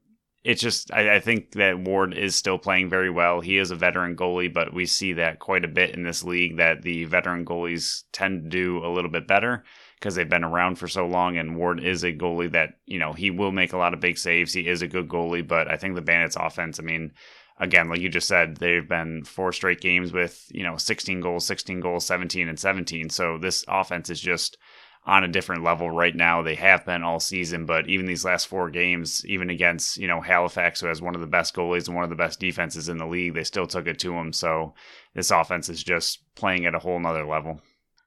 [0.45, 3.41] it's just I, I, think that Ward is still playing very well.
[3.41, 6.57] He is a veteran goalie, but we see that quite a bit in this league
[6.57, 9.63] that the veteran goalies tend to do a little bit better
[9.95, 11.37] because they've been around for so long.
[11.37, 14.19] And Ward is a goalie that you know he will make a lot of big
[14.19, 14.53] saves.
[14.53, 16.81] He is a good goalie, but I think the Bandits' offense.
[16.81, 17.13] I mean,
[17.59, 21.47] again, like you just said, they've been four straight games with, you know, 16 goals,
[21.47, 23.11] 16 goals, 17 and 17.
[23.11, 24.59] So this offense is just
[25.05, 26.43] on a different level right now.
[26.43, 30.21] They have been all season, but even these last four games, even against, you know,
[30.21, 32.99] Halifax, who has one of the best goalies and one of the best defenses in
[32.99, 34.33] the league, they still took it to them.
[34.33, 34.75] So
[35.15, 37.61] this offense is just playing at a whole nother level.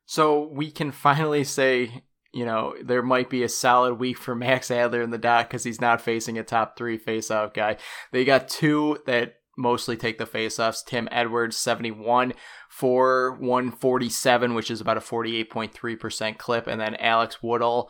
[0.06, 2.04] So we can finally say,
[2.36, 5.64] you know, there might be a solid week for Max Adler in the dock because
[5.64, 7.78] he's not facing a top three faceoff guy.
[8.12, 10.86] They got two that mostly take the faceoffs.
[10.86, 12.34] Tim Edwards, 71
[12.70, 16.68] for 147, which is about a 48.3% clip.
[16.68, 17.90] And then Alex Woodall,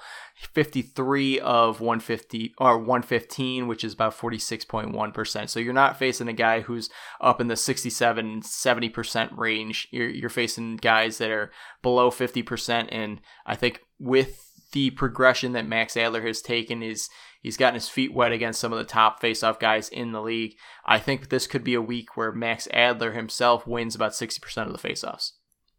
[0.53, 5.49] 53 of 150 or 115, which is about 46.1%.
[5.49, 9.87] So you're not facing a guy who's up in the 67, 70% range.
[9.91, 11.51] You're, you're facing guys that are
[11.81, 12.89] below 50%.
[12.91, 17.09] And I think with the progression that Max Adler has taken is
[17.45, 20.55] He's gotten his feet wet against some of the top faceoff guys in the league.
[20.83, 24.71] I think this could be a week where Max Adler himself wins about 60% of
[24.71, 25.33] the faceoffs.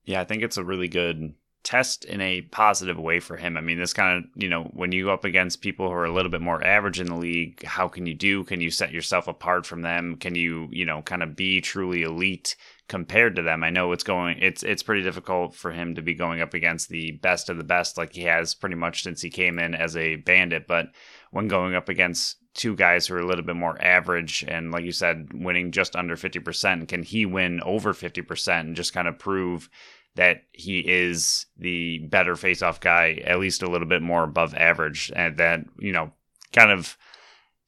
[0.05, 3.57] Yeah, I think it's a really good test in a positive way for him.
[3.57, 6.05] I mean, this kind of, you know, when you go up against people who are
[6.05, 8.45] a little bit more average in the league, how can you do?
[8.45, 10.15] Can you set yourself apart from them?
[10.19, 12.55] Can you, you know, kind of be truly elite
[12.87, 13.65] compared to them?
[13.65, 16.91] I know it's going it's it's pretty difficult for him to be going up against
[16.91, 19.97] the best of the best like he has pretty much since he came in as
[19.97, 20.91] a bandit, but
[21.31, 24.85] when going up against two guys who are a little bit more average and like
[24.85, 29.19] you said winning just under 50% can he win over 50% and just kind of
[29.19, 29.69] prove
[30.15, 35.13] that he is the better face-off guy at least a little bit more above average
[35.15, 36.11] and that you know
[36.53, 36.97] kind of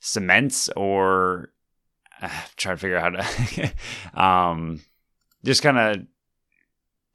[0.00, 1.50] cements or
[2.22, 3.72] uh, trying to figure out how to
[4.20, 4.80] um
[5.44, 6.06] just kind of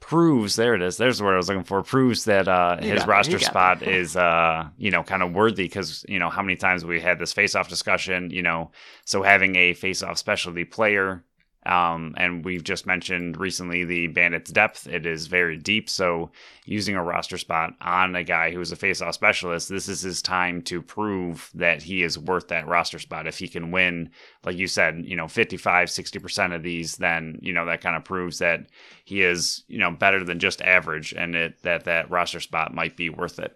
[0.03, 3.07] proves there it is there's the word i was looking for proves that uh his
[3.07, 6.83] roster spot is uh you know kind of worthy because you know how many times
[6.83, 8.69] we had this face off discussion you know
[9.05, 11.23] so having a face off specialty player
[11.65, 14.87] um, and we've just mentioned recently the Bandits' depth.
[14.87, 15.89] It is very deep.
[15.89, 16.31] So,
[16.65, 20.21] using a roster spot on a guy who is a faceoff specialist, this is his
[20.21, 23.27] time to prove that he is worth that roster spot.
[23.27, 24.11] If he can win,
[24.43, 28.03] like you said, you know, 55, 60% of these, then, you know, that kind of
[28.03, 28.67] proves that
[29.05, 32.97] he is, you know, better than just average and it, that that roster spot might
[32.97, 33.55] be worth it.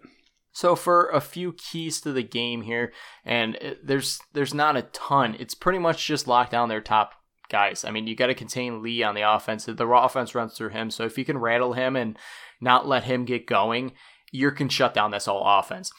[0.52, 2.92] So for a few keys to the game here,
[3.24, 5.36] and there's there's not a ton.
[5.38, 7.12] It's pretty much just lock down their top
[7.48, 7.84] guys.
[7.84, 9.64] I mean, you got to contain Lee on the offense.
[9.64, 10.90] The raw offense runs through him.
[10.90, 12.18] So if you can rattle him and
[12.60, 13.92] not let him get going,
[14.32, 15.90] you can shut down this whole offense.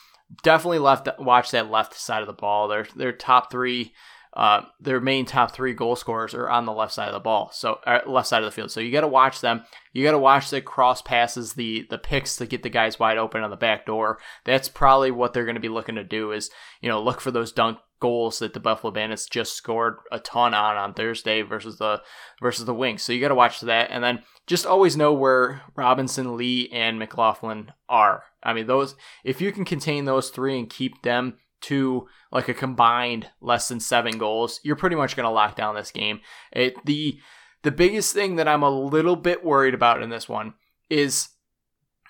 [0.43, 2.67] Definitely left watch that left side of the ball.
[2.67, 3.93] Their their top three,
[4.33, 7.49] uh, their main top three goal scorers are on the left side of the ball.
[7.51, 8.69] So uh, left side of the field.
[8.69, 9.63] So you got to watch them.
[9.91, 13.17] You got to watch the cross passes, the the picks to get the guys wide
[13.17, 14.19] open on the back door.
[14.45, 16.31] That's probably what they're going to be looking to do.
[16.31, 20.19] Is you know look for those dunk goals that the Buffalo Bandits just scored a
[20.19, 22.01] ton on on Thursday versus the
[22.41, 23.03] versus the Wings.
[23.03, 26.97] So you got to watch that, and then just always know where Robinson, Lee, and
[26.99, 28.23] McLaughlin are.
[28.43, 32.53] I mean, those if you can contain those three and keep them to like a
[32.53, 36.21] combined less than seven goals, you're pretty much going to lock down this game.
[36.51, 37.19] It the
[37.63, 40.53] the biggest thing that I'm a little bit worried about in this one
[40.89, 41.29] is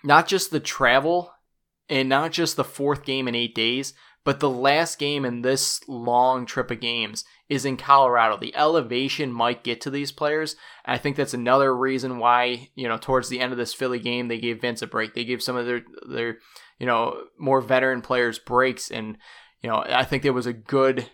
[0.03, 1.33] not just the travel
[1.89, 5.81] and not just the fourth game in eight days, but the last game in this
[5.87, 8.37] long trip of games is in Colorado.
[8.37, 10.55] The elevation might get to these players.
[10.85, 14.27] I think that's another reason why, you know, towards the end of this Philly game,
[14.27, 15.13] they gave Vinc a break.
[15.13, 16.37] They gave some of their, their
[16.79, 18.91] you know, more veteran players breaks.
[18.91, 19.17] And,
[19.61, 21.09] you know, I think it was a good,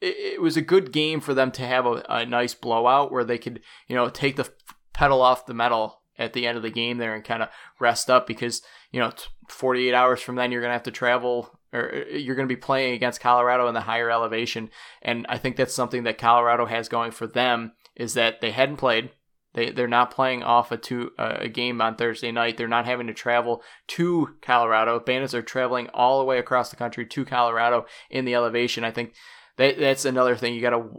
[0.00, 3.38] it, was a good game for them to have a, a nice blowout where they
[3.38, 4.50] could, you know, take the
[4.92, 7.48] pedal off the metal at the end of the game there and kind of
[7.80, 9.12] rest up because, you know,
[9.48, 12.54] 48 hours from then you're going to have to travel or uh, you're going to
[12.54, 14.70] be playing against Colorado in the higher elevation.
[15.02, 18.76] And I think that's something that Colorado has going for them is that they hadn't
[18.76, 19.10] played.
[19.54, 22.56] They they're not playing off a two uh, a game on Thursday night.
[22.56, 24.98] They're not having to travel to Colorado.
[24.98, 28.84] Bandits are traveling all the way across the country to Colorado in the elevation.
[28.84, 29.14] I think
[29.56, 30.90] that that's another thing you got to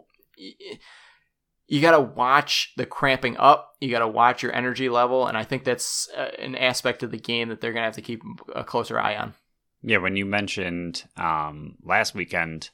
[1.68, 3.74] you got to watch the cramping up.
[3.82, 7.12] You got to watch your energy level, and I think that's uh, an aspect of
[7.12, 8.22] the game that they're going to have to keep
[8.56, 9.34] a closer eye on.
[9.88, 12.72] Yeah, when you mentioned um, last weekend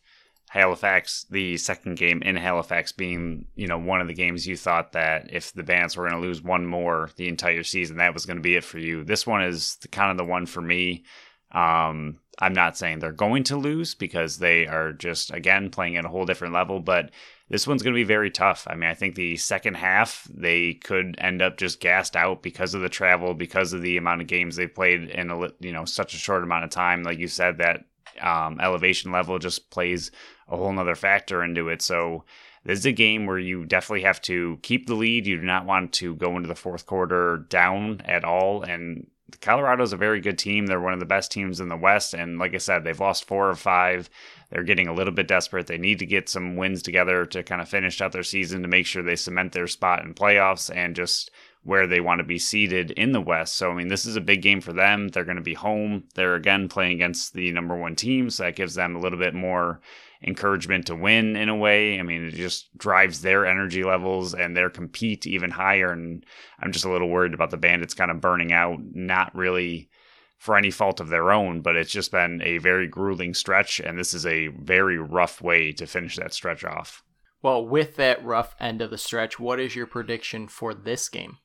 [0.50, 4.94] Halifax, the second game in Halifax being, you know, one of the games you thought
[4.94, 8.26] that if the Bandits were going to lose one more the entire season, that was
[8.26, 9.04] going to be it for you.
[9.04, 11.04] This one is the, kind of the one for me.
[11.52, 16.06] Um, I'm not saying they're going to lose because they are just, again, playing at
[16.06, 17.12] a whole different level, but
[17.50, 18.66] this one's going to be very tough.
[18.68, 22.74] I mean, I think the second half, they could end up just gassed out because
[22.74, 25.86] of the travel, because of the amount of games they played in a, you know,
[25.86, 27.04] such a short amount of time.
[27.04, 27.86] Like you said, that
[28.20, 30.10] um, elevation level just plays
[30.48, 31.82] a whole nother factor into it.
[31.84, 32.26] So,
[32.64, 35.26] this is a game where you definitely have to keep the lead.
[35.26, 38.62] You do not want to go into the fourth quarter down at all.
[38.62, 39.08] And
[39.40, 40.66] Colorado's a very good team.
[40.66, 42.14] They're one of the best teams in the West.
[42.14, 44.10] And like I said, they've lost four or five.
[44.50, 45.68] They're getting a little bit desperate.
[45.68, 48.68] They need to get some wins together to kind of finish out their season to
[48.68, 51.32] make sure they cement their spot in playoffs and just
[51.64, 53.56] where they want to be seated in the West.
[53.56, 55.10] So, I mean, this is a big game for them.
[55.10, 56.04] They're going to be home.
[56.16, 58.30] They're again playing against the number one team.
[58.30, 59.80] So that gives them a little bit more
[60.24, 62.00] encouragement to win in a way.
[62.00, 65.92] I mean, it just drives their energy levels and their compete even higher.
[65.92, 66.26] And
[66.60, 69.90] I'm just a little worried about the Bandits kind of burning out, not really
[70.38, 73.80] for any fault of their own, but it's just been a very grueling stretch.
[73.80, 77.04] And this is a very rough way to finish that stretch off.
[77.44, 81.38] Well, with that rough end of the stretch, what is your prediction for this game?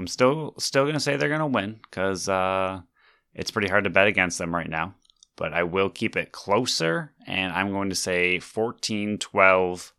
[0.00, 2.80] I'm still still going to say they're going to win because uh,
[3.32, 4.96] it's pretty hard to bet against them right now
[5.36, 9.92] but I will keep it closer, and I'm going to say 14 12.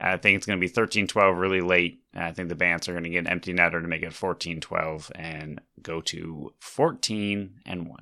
[0.00, 2.02] I think it's going to be 13 12 really late.
[2.14, 4.60] I think the Bandits are going to get an empty netter to make it 14
[4.60, 7.98] 12 and go to 14 and 1.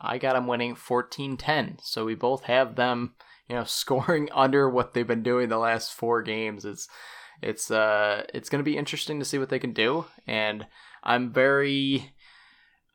[0.00, 1.78] I got them winning 14 10.
[1.82, 3.14] So we both have them,
[3.48, 6.64] you know, scoring under what they've been doing the last four games.
[6.64, 6.88] It's
[7.40, 10.66] it's uh it's going to be interesting to see what they can do and
[11.02, 12.12] I'm very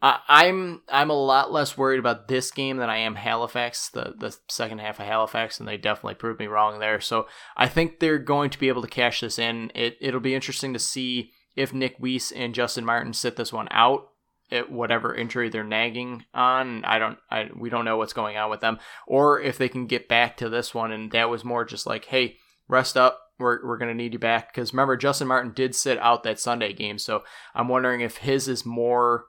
[0.02, 4.14] I, I'm I'm a lot less worried about this game than I am Halifax, the
[4.18, 7.02] the second half of Halifax, and they definitely proved me wrong there.
[7.02, 9.72] So I think they're going to be able to cash this in.
[9.74, 13.68] It it'll be interesting to see if Nick Weiss and Justin Martin sit this one
[13.72, 14.10] out
[14.52, 16.86] at whatever injury they're nagging on.
[16.86, 18.78] I don't I we don't know what's going on with them,
[19.08, 20.92] or if they can get back to this one.
[20.92, 22.38] And that was more just like, hey,
[22.68, 23.20] rest up.
[23.40, 24.52] We're, we're going to need you back.
[24.52, 26.98] Because remember, Justin Martin did sit out that Sunday game.
[26.98, 27.24] So
[27.54, 29.26] I'm wondering if his is more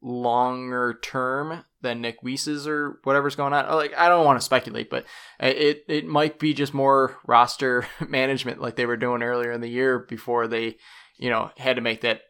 [0.00, 3.74] longer term than Nick Weiss's or whatever's going on.
[3.74, 5.04] Like I don't want to speculate, but
[5.42, 9.60] uh, it it might be just more roster management like they were doing earlier in
[9.60, 10.76] the year before they,
[11.16, 12.22] you know, had to make that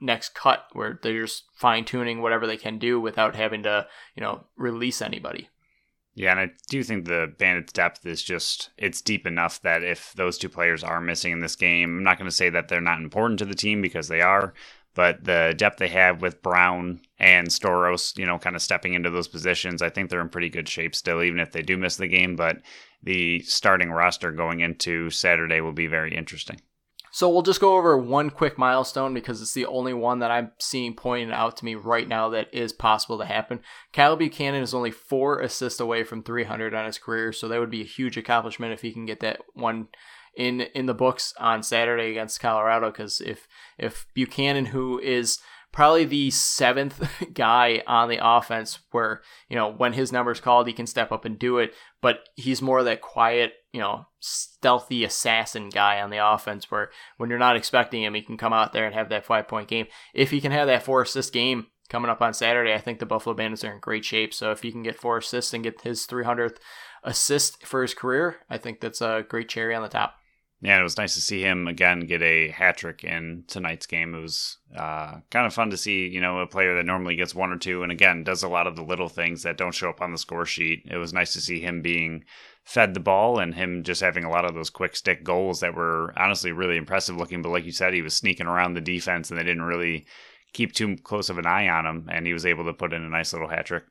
[0.00, 4.22] next cut where they're just fine tuning whatever they can do without having to, you
[4.22, 5.48] know, release anybody.
[6.14, 10.14] Yeah, and I do think the Bandits' depth is just it's deep enough that if
[10.14, 12.80] those two players are missing in this game, I'm not going to say that they're
[12.80, 14.54] not important to the team because they are,
[14.96, 19.10] but the depth they have with Brown and Stouros, you know, kind of stepping into
[19.10, 21.96] those positions, I think they're in pretty good shape still, even if they do miss
[21.96, 22.34] the game.
[22.34, 22.62] But
[23.02, 26.60] the starting roster going into Saturday will be very interesting.
[27.12, 30.52] So we'll just go over one quick milestone because it's the only one that I'm
[30.58, 33.60] seeing pointed out to me right now that is possible to happen.
[33.92, 37.70] Kyle Buchanan is only four assists away from 300 on his career, so that would
[37.70, 39.88] be a huge accomplishment if he can get that one
[40.36, 42.90] in in the books on Saturday against Colorado.
[42.90, 43.46] Because if
[43.78, 45.38] if Buchanan, who is
[45.76, 49.20] probably the seventh guy on the offense where,
[49.50, 51.74] you know, when his number's called, he can step up and do it.
[52.00, 57.28] But he's more that quiet, you know, stealthy assassin guy on the offense where when
[57.28, 59.86] you're not expecting him, he can come out there and have that five point game.
[60.14, 63.04] If he can have that four assist game coming up on Saturday, I think the
[63.04, 64.32] Buffalo Bandits are in great shape.
[64.32, 66.56] So if he can get four assists and get his 300th
[67.04, 70.14] assist for his career, I think that's a great cherry on the top.
[70.62, 74.14] Yeah, it was nice to see him again get a hat trick in tonight's game.
[74.14, 77.34] It was uh, kind of fun to see, you know, a player that normally gets
[77.34, 79.90] one or two, and again does a lot of the little things that don't show
[79.90, 80.86] up on the score sheet.
[80.90, 82.24] It was nice to see him being
[82.64, 85.74] fed the ball and him just having a lot of those quick stick goals that
[85.74, 87.42] were honestly really impressive looking.
[87.42, 90.06] But like you said, he was sneaking around the defense, and they didn't really
[90.54, 93.02] keep too close of an eye on him, and he was able to put in
[93.02, 93.84] a nice little hat trick.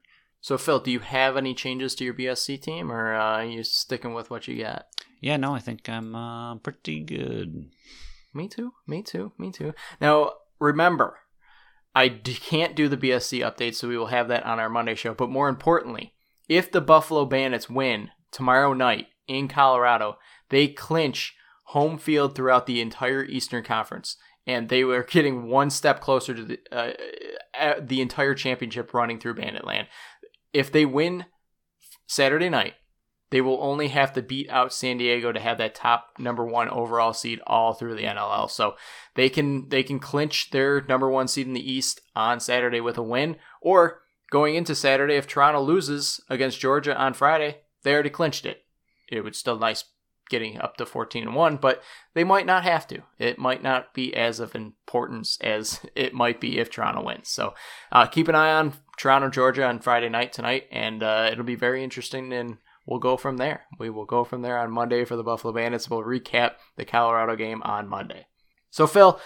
[0.45, 3.63] So, Phil, do you have any changes to your BSC team, or uh, are you
[3.63, 4.85] sticking with what you got?
[5.19, 7.71] Yeah, no, I think I'm uh, pretty good.
[8.31, 8.73] Me too.
[8.85, 9.31] Me too.
[9.39, 9.73] Me too.
[9.99, 11.17] Now, remember,
[11.95, 14.93] I d- can't do the BSC update, so we will have that on our Monday
[14.93, 15.15] show.
[15.15, 16.13] But more importantly,
[16.47, 20.19] if the Buffalo Bandits win tomorrow night in Colorado,
[20.49, 21.33] they clinch
[21.69, 24.15] home field throughout the entire Eastern Conference,
[24.45, 26.91] and they were getting one step closer to the uh,
[27.59, 29.87] uh the entire championship running through Banditland
[30.55, 31.25] if they win
[32.07, 32.75] Saturday night,
[33.29, 36.69] they will only have to beat out San Diego to have that top number one
[36.69, 38.49] overall seed all through the NLL.
[38.49, 38.75] So
[39.15, 42.97] they can they can clinch their number one seed in the East on Saturday with
[42.97, 48.09] a win, or going into Saturday if Toronto loses against Georgia on Friday, they already
[48.09, 48.63] clinched it.
[49.11, 49.83] It would still nice
[50.29, 51.81] getting up to 14 and 1, but
[52.13, 53.01] they might not have to.
[53.19, 57.29] It might not be as of importance as it might be if Toronto wins.
[57.29, 57.53] So
[57.91, 61.55] uh, keep an eye on Toronto, Georgia on Friday night tonight, and uh, it'll be
[61.55, 62.31] very interesting.
[62.33, 63.65] And we'll go from there.
[63.79, 65.89] We will go from there on Monday for the Buffalo Bandits.
[65.89, 68.27] We'll recap the Colorado game on Monday.
[68.69, 69.19] So, Phil.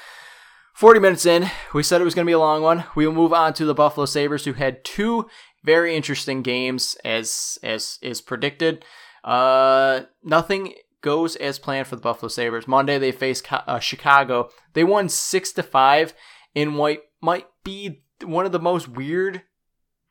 [0.76, 2.86] 40 minutes in, we said it was going to be a long one.
[2.96, 5.28] We will move on to the Buffalo Sabres, who had two
[5.64, 8.86] very interesting games as as is predicted.
[9.24, 12.68] Uh, nothing goes as planned for the Buffalo Sabres.
[12.68, 14.50] Monday they face uh, Chicago.
[14.74, 16.14] They won six to five
[16.54, 19.44] in what might be one of the most weird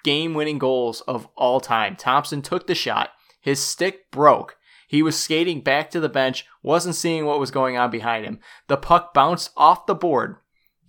[0.04, 1.96] game-winning goals of all time.
[1.96, 3.10] Thompson took the shot.
[3.40, 4.56] His stick broke.
[4.86, 8.40] He was skating back to the bench, wasn't seeing what was going on behind him.
[8.68, 10.36] The puck bounced off the board,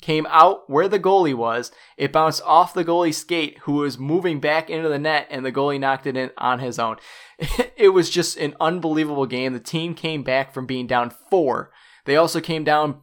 [0.01, 1.71] came out where the goalie was.
[1.97, 5.51] It bounced off the goalie's skate, who was moving back into the net, and the
[5.51, 6.97] goalie knocked it in on his own.
[7.77, 9.53] it was just an unbelievable game.
[9.53, 11.71] The team came back from being down four.
[12.05, 13.01] They also came down,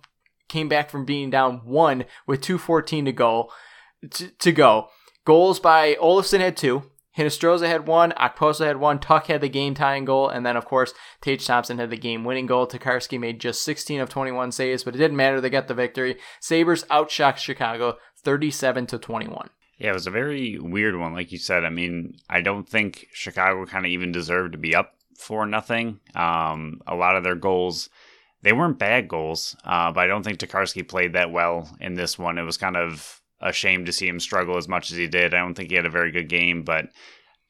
[0.48, 3.50] came back from being down one with 2:14 to go.
[4.10, 4.88] To, to go.
[5.24, 6.90] Goals by Olofsson had two.
[7.16, 10.64] Hinostroza had one, Okposo had one, Tuch had the game tying goal, and then of
[10.64, 12.66] course Tage Thompson had the game winning goal.
[12.66, 15.40] Tokarski made just 16 of 21 saves, but it didn't matter.
[15.40, 16.18] They got the victory.
[16.40, 19.50] Sabres outshot Chicago 37 to 21.
[19.78, 21.64] Yeah, it was a very weird one, like you said.
[21.64, 26.00] I mean, I don't think Chicago kind of even deserved to be up for nothing.
[26.14, 27.90] Um, a lot of their goals,
[28.42, 32.18] they weren't bad goals, uh, but I don't think Tokarski played that well in this
[32.18, 32.38] one.
[32.38, 35.34] It was kind of a shame to see him struggle as much as he did.
[35.34, 36.86] I don't think he had a very good game, but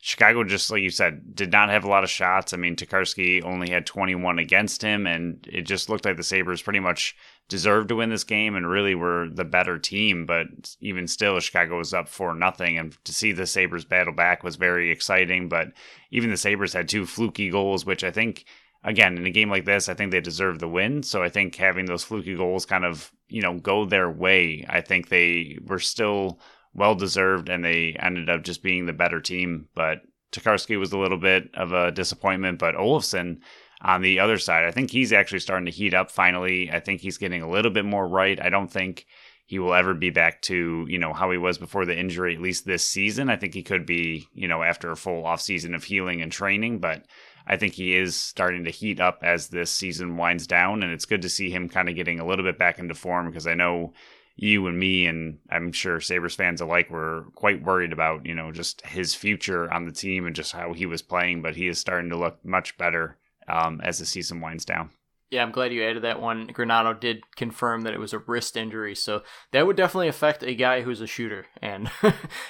[0.07, 2.53] Chicago, just like you said, did not have a lot of shots.
[2.53, 6.63] I mean, Tokarski only had 21 against him, and it just looked like the Sabres
[6.63, 7.17] pretty much
[7.49, 10.27] deserved to win this game and really were the better team.
[10.27, 10.47] But
[10.81, 14.57] even still, Chicago was up for nothing, and to see the Sabres battle back was
[14.57, 15.49] very exciting.
[15.49, 15.73] But
[16.11, 18.45] even the Sabres had two fluky goals, which I think
[18.87, 21.03] again, in a game like this, I think they deserve the win.
[21.03, 24.81] So I think having those fluky goals kind of, you know, go their way, I
[24.81, 26.41] think they were still
[26.73, 29.69] well deserved and they ended up just being the better team.
[29.75, 33.39] But Tokarski was a little bit of a disappointment, but Olofsson
[33.83, 36.71] on the other side, I think he's actually starting to heat up finally.
[36.71, 38.41] I think he's getting a little bit more right.
[38.41, 39.07] I don't think
[39.47, 42.41] he will ever be back to, you know, how he was before the injury, at
[42.41, 43.31] least this season.
[43.31, 46.33] I think he could be, you know, after a full off season of healing and
[46.33, 47.05] training, but
[47.47, 51.05] I think he is starting to heat up as this season winds down, and it's
[51.05, 53.55] good to see him kind of getting a little bit back into form because I
[53.55, 53.93] know
[54.37, 58.53] you and me, and I'm sure Sabres fans alike, were quite worried about, you know,
[58.53, 61.79] just his future on the team and just how he was playing, but he is
[61.79, 63.17] starting to look much better
[63.49, 64.91] um, as the season winds down.
[65.31, 66.49] Yeah, I'm glad you added that one.
[66.49, 69.23] Granato did confirm that it was a wrist injury, so
[69.53, 71.91] that would definitely affect a guy who's a shooter, and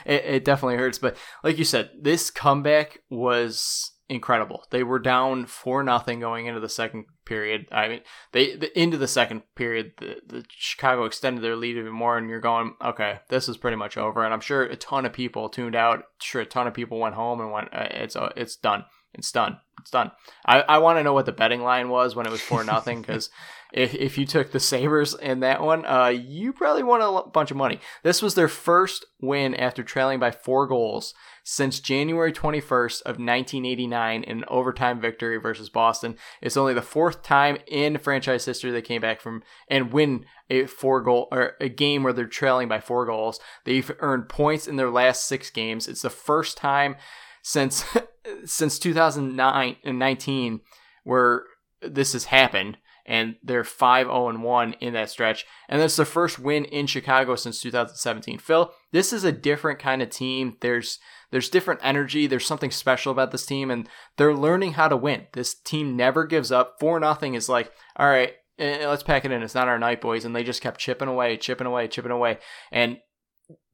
[0.04, 0.98] it, it definitely hurts.
[0.98, 4.64] But like you said, this comeback was incredible.
[4.70, 7.66] They were down four nothing going into the second period.
[7.72, 8.00] I mean,
[8.32, 12.28] they the, into the second period, the, the Chicago extended their lead even more, and
[12.28, 14.24] you're going, okay, this is pretty much over.
[14.24, 16.04] And I'm sure a ton of people tuned out.
[16.20, 18.84] Sure, a ton of people went home and went, uh, it's uh, it's done.
[19.16, 19.58] It's done.
[19.80, 20.10] It's done.
[20.44, 23.00] I, I want to know what the betting line was when it was four nothing
[23.00, 23.30] because
[23.72, 27.50] if if you took the Sabres in that one, uh, you probably won a bunch
[27.50, 27.80] of money.
[28.02, 31.14] This was their first win after trailing by four goals
[31.44, 36.16] since January 21st of 1989 in an overtime victory versus Boston.
[36.42, 40.66] It's only the fourth time in franchise history they came back from and win a
[40.66, 43.40] four goal or a game where they're trailing by four goals.
[43.64, 45.86] They've earned points in their last six games.
[45.86, 46.96] It's the first time
[47.42, 47.84] since
[48.44, 50.60] since 2009 and 19
[51.04, 51.44] where
[51.80, 55.46] this has happened and they're 5 0 1 in that stretch.
[55.68, 58.38] And that's the first win in Chicago since 2017.
[58.38, 60.56] Phil, this is a different kind of team.
[60.60, 60.98] There's
[61.30, 62.26] there's different energy.
[62.26, 65.26] There's something special about this team, and they're learning how to win.
[65.32, 66.76] This team never gives up.
[66.80, 69.42] Four nothing is like, all right, eh, let's pack it in.
[69.42, 70.24] It's not our night, boys.
[70.24, 72.38] And they just kept chipping away, chipping away, chipping away.
[72.72, 72.98] And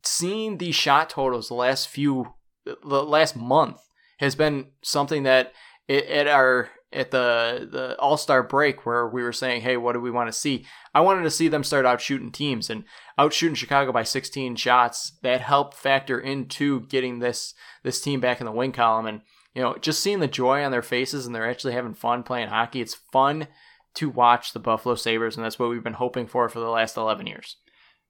[0.03, 2.35] seeing these shot totals the last few,
[2.65, 3.81] the last month
[4.23, 5.53] has been something that
[5.89, 10.01] at our at the the All Star break where we were saying, hey, what do
[10.01, 10.65] we want to see?
[10.95, 12.85] I wanted to see them start out shooting teams and
[13.19, 15.19] out shooting Chicago by 16 shots.
[15.23, 17.53] That helped factor into getting this
[17.83, 19.23] this team back in the win column, and
[19.55, 22.49] you know, just seeing the joy on their faces and they're actually having fun playing
[22.49, 22.81] hockey.
[22.81, 23.49] It's fun
[23.95, 26.97] to watch the Buffalo Sabres, and that's what we've been hoping for for the last
[26.97, 27.57] 11 years.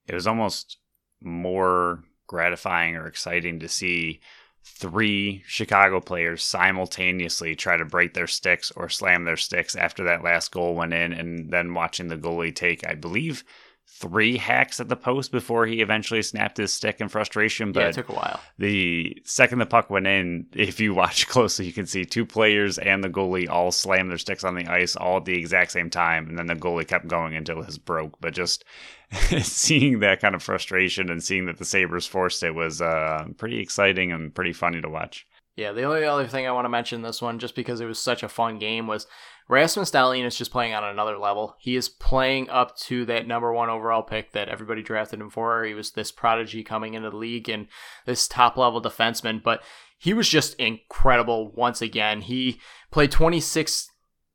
[0.06, 0.76] It was almost
[1.22, 4.20] more gratifying or exciting to see
[4.64, 10.22] three Chicago players simultaneously try to break their sticks or slam their sticks after that
[10.22, 13.44] last goal went in, and then watching the goalie take, I believe,
[13.88, 17.72] three hacks at the post before he eventually snapped his stick in frustration.
[17.72, 18.40] But yeah, it took a while.
[18.58, 22.78] The second the puck went in, if you watch closely, you can see two players
[22.78, 25.90] and the goalie all slam their sticks on the ice all at the exact same
[25.90, 28.20] time, and then the goalie kept going until his broke.
[28.20, 28.64] But just
[29.40, 33.60] seeing that kind of frustration and seeing that the Sabres forced it was uh, pretty
[33.60, 35.26] exciting and pretty funny to watch.
[35.54, 37.98] Yeah, the only other thing I want to mention this one, just because it was
[37.98, 39.06] such a fun game, was
[39.48, 41.56] Rasmus Dahlin is just playing on another level.
[41.58, 45.64] He is playing up to that number one overall pick that everybody drafted him for.
[45.64, 47.66] He was this prodigy coming into the league and
[48.06, 49.62] this top level defenseman, but
[49.98, 52.22] he was just incredible once again.
[52.22, 53.90] He played 26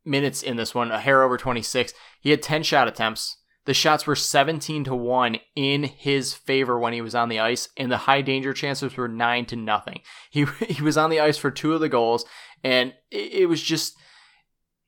[0.05, 1.93] minutes in this one, a hair over 26.
[2.21, 3.37] He had 10 shot attempts.
[3.65, 7.67] The shots were 17 to 1 in his favor when he was on the ice,
[7.75, 9.99] and the high danger chances were 9 to nothing.
[10.29, 12.23] He, he was on the ice for two of the goals,
[12.63, 13.97] and it, it was just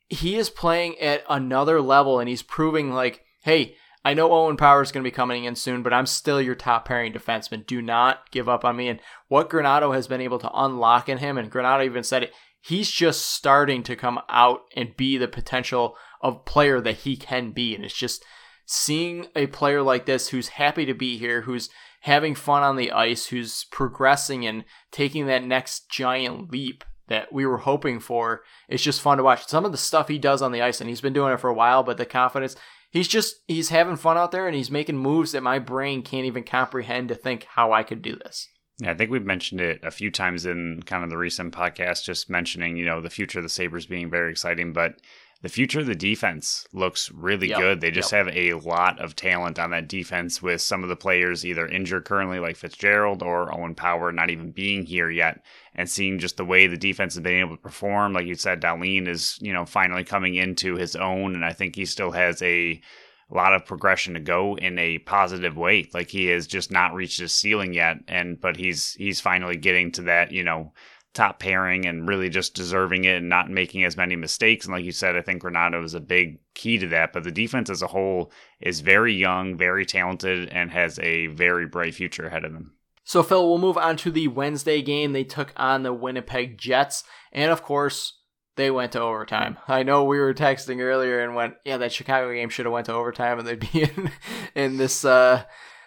[0.09, 4.81] he is playing at another level and he's proving like, hey, I know Owen Power
[4.81, 7.65] is going to be coming in soon, but I'm still your top pairing defenseman.
[7.65, 8.87] Do not give up on me.
[8.87, 12.33] And what Granato has been able to unlock in him, and Granato even said it,
[12.61, 17.51] he's just starting to come out and be the potential of player that he can
[17.51, 17.75] be.
[17.75, 18.23] And it's just
[18.65, 21.69] seeing a player like this who's happy to be here, who's
[22.01, 27.45] having fun on the ice, who's progressing and taking that next giant leap that we
[27.45, 28.41] were hoping for.
[28.67, 29.47] It's just fun to watch.
[29.47, 31.49] Some of the stuff he does on the ice, and he's been doing it for
[31.49, 32.55] a while, but the confidence,
[32.89, 36.25] he's just, he's having fun out there and he's making moves that my brain can't
[36.25, 38.47] even comprehend to think how I could do this.
[38.81, 42.05] Yeah, I think we've mentioned it a few times in kind of the recent podcast,
[42.05, 44.71] just mentioning, you know, the future of the Sabres being very exciting.
[44.71, 45.01] But
[45.41, 47.81] the future of the defense looks really Yep, good.
[47.81, 48.25] They just yep.
[48.25, 52.03] have a lot of talent on that defense with some of the players either injured
[52.03, 55.41] currently, like Fitzgerald or Owen Power, not even being here yet.
[55.73, 58.61] And seeing just the way the defense has been able to perform, like you said,
[58.61, 62.41] Dahlin is you know finally coming into his own, and I think he still has
[62.41, 62.81] a
[63.29, 65.87] lot of progression to go in a positive way.
[65.93, 69.91] Like he has just not reached his ceiling yet, and but he's he's finally getting
[69.93, 70.73] to that you know
[71.13, 74.65] top pairing and really just deserving it and not making as many mistakes.
[74.65, 77.13] And like you said, I think Granato is a big key to that.
[77.13, 81.65] But the defense as a whole is very young, very talented, and has a very
[81.65, 82.73] bright future ahead of them.
[83.03, 85.13] So, Phil, we'll move on to the Wednesday game.
[85.13, 87.03] They took on the Winnipeg Jets.
[87.31, 88.19] And of course,
[88.55, 89.57] they went to overtime.
[89.67, 92.85] I know we were texting earlier and went, yeah, that Chicago game should have went
[92.85, 94.11] to overtime and they'd be in,
[94.53, 95.43] in this uh,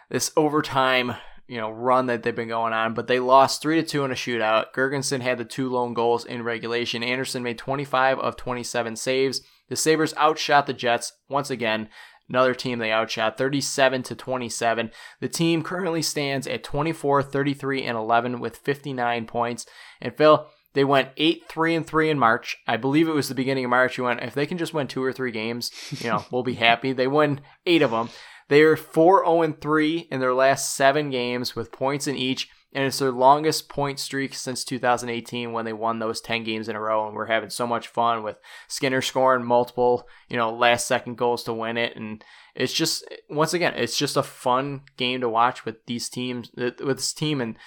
[0.08, 1.14] this overtime
[1.48, 2.94] you know run that they've been going on.
[2.94, 4.72] But they lost three to two in a shootout.
[4.74, 7.02] Girgensons had the two lone goals in regulation.
[7.02, 9.40] Anderson made 25 of 27 saves.
[9.68, 11.88] The Sabres outshot the Jets once again.
[12.28, 14.90] Another team they outshot 37 to 27.
[15.20, 19.66] The team currently stands at 24, 33, and 11 with 59 points.
[20.00, 22.56] And Phil, they went 8 3 and 3 in March.
[22.66, 23.98] I believe it was the beginning of March.
[23.98, 25.70] You went, if they can just win two or three games,
[26.00, 26.92] you know, we'll be happy.
[26.92, 28.08] They won eight of them.
[28.48, 32.48] They are 4 0 3 in their last seven games with points in each.
[32.74, 36.76] And it's their longest point streak since 2018 when they won those 10 games in
[36.76, 37.06] a row.
[37.06, 41.44] And we're having so much fun with Skinner scoring multiple, you know, last second goals
[41.44, 41.96] to win it.
[41.96, 42.24] And
[42.54, 46.78] it's just, once again, it's just a fun game to watch with these teams, with
[46.78, 47.42] this team.
[47.42, 47.58] And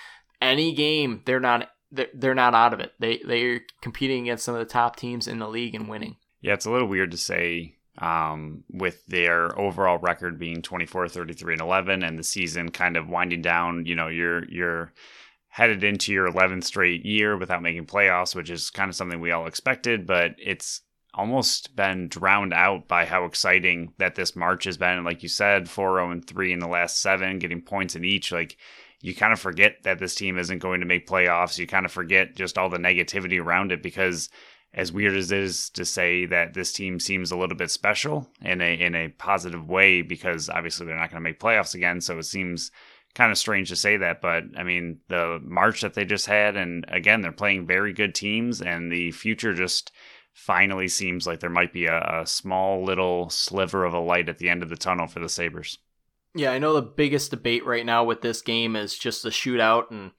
[0.42, 1.70] any game, they're not.
[2.14, 2.92] They're not out of it.
[3.00, 6.18] They they're competing against some of the top teams in the league and winning.
[6.42, 11.54] Yeah, it's a little weird to say um, with their overall record being 24, 33,
[11.54, 13.86] and 11, and the season kind of winding down.
[13.86, 14.94] You know, you're you're
[15.50, 19.32] headed into your 11th straight year without making playoffs, which is kind of something we
[19.32, 20.82] all expected, but it's
[21.14, 25.06] almost been drowned out by how exciting that this March has been.
[25.06, 28.34] Like you said, 4 0 and 3 in the last seven, getting points in each.
[28.34, 28.58] Like,
[29.02, 31.58] you kind of forget that this team isn't going to make playoffs.
[31.58, 34.30] You kind of forget just all the negativity around it because
[34.76, 38.30] as weird as it is to say that this team seems a little bit special
[38.42, 42.02] in a in a positive way because obviously they're not going to make playoffs again,
[42.02, 42.72] so it seems
[43.16, 46.58] kind of strange to say that, but I mean the March that they just had
[46.58, 49.92] and again they're playing very good teams and the future just
[50.34, 54.38] finally seems like there might be a, a small little sliver of a light at
[54.38, 55.78] the end of the tunnel for the Sabres.
[56.36, 59.90] Yeah, I know the biggest debate right now with this game is just the shootout
[59.90, 60.12] and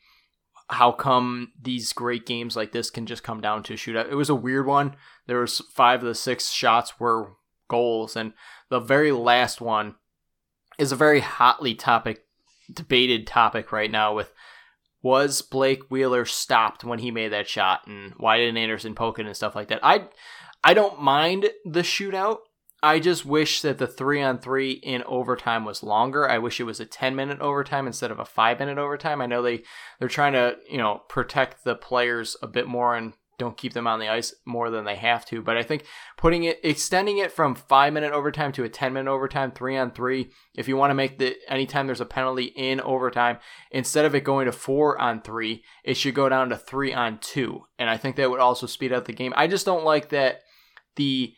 [0.69, 4.11] how come these great games like this can just come down to a shootout.
[4.11, 4.97] It was a weird one.
[5.27, 7.33] There was five of the six shots were
[7.69, 8.33] goals, and
[8.69, 9.95] the very last one
[10.79, 12.25] is a very hotly topic
[12.73, 14.33] debated topic right now with
[15.03, 19.27] was Blake Wheeler stopped when he made that shot and why didn't Anderson poke it
[19.27, 19.79] and stuff like that.
[19.85, 20.09] I
[20.65, 22.39] I don't mind the shootout.
[22.87, 26.31] I just wish that the three on three in overtime was longer.
[26.31, 29.21] I wish it was a ten minute overtime instead of a five minute overtime.
[29.21, 29.65] I know they
[29.99, 33.89] they're trying to you know protect the players a bit more and don't keep them
[33.89, 35.43] on the ice more than they have to.
[35.43, 35.85] But I think
[36.17, 39.91] putting it extending it from five minute overtime to a ten minute overtime, three on
[39.91, 40.31] three.
[40.55, 43.39] If you want to make the anytime there's a penalty in overtime,
[43.73, 47.19] instead of it going to four on three, it should go down to three on
[47.19, 47.65] two.
[47.81, 49.35] And I think that would also speed up the game.
[49.37, 50.43] I just don't like that
[50.95, 51.35] the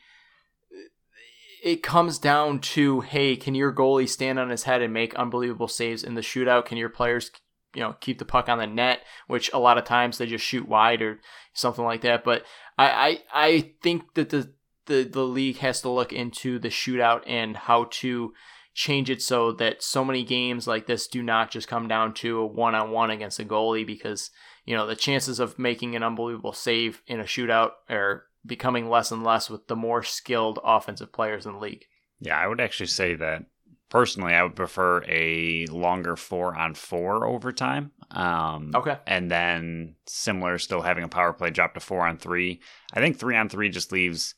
[1.63, 5.69] it comes down to hey, can your goalie stand on his head and make unbelievable
[5.69, 6.67] saves in the shootout?
[6.67, 7.31] Can your players,
[7.75, 9.01] you know, keep the puck on the net?
[9.27, 11.21] Which a lot of times they just shoot wide or
[11.53, 12.25] something like that.
[12.25, 12.45] But
[12.77, 14.53] I I, I think that the,
[14.87, 18.33] the the league has to look into the shootout and how to
[18.79, 22.39] change it so that so many games like this do not just come down to
[22.39, 24.31] a one on one against a goalie because
[24.65, 29.11] you know the chances of making an unbelievable save in a shootout are becoming less
[29.11, 31.85] and less with the more skilled offensive players in the league.
[32.21, 33.45] Yeah, I would actually say that
[33.91, 37.93] personally, I would prefer a longer four on four overtime.
[38.11, 38.97] Um, Okay.
[39.07, 42.61] And then similar, still having a power play drop to four on three.
[42.93, 44.35] I think three on three just leaves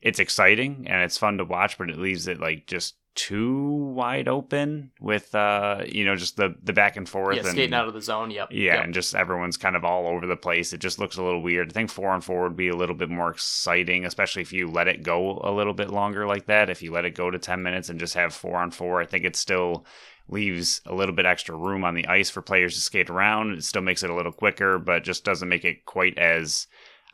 [0.00, 3.60] it's exciting and it's fun to watch, but it leaves it like just too
[3.94, 7.74] wide open with uh you know just the the back and forth Yeah, and skating
[7.74, 8.30] out of the zone.
[8.30, 8.48] Yep.
[8.50, 8.84] yeah, Yep.
[8.84, 10.72] and just everyone's kind of all over the place.
[10.72, 11.70] It just looks a little weird.
[11.70, 14.70] I think four on four would be a little bit more exciting, especially if you
[14.70, 16.70] let it go a little bit longer like that.
[16.70, 19.06] If you let it go to 10 minutes and just have four on four, I
[19.06, 19.84] think it still
[20.28, 23.52] leaves a little bit extra room on the ice for players to skate around.
[23.58, 26.66] It still makes it a little quicker, but just doesn't make it quite as,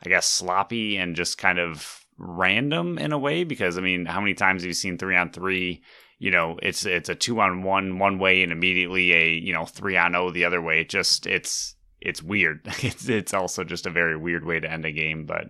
[0.05, 3.43] I guess, sloppy and just kind of random in a way.
[3.43, 5.81] Because, I mean, how many times have you seen three on three?
[6.21, 9.63] you know it's it's a two on one one way and immediately a you know
[9.63, 13.85] three on o the other way it just it's it's weird it's it's also just
[13.85, 15.45] a very weird way to end a game but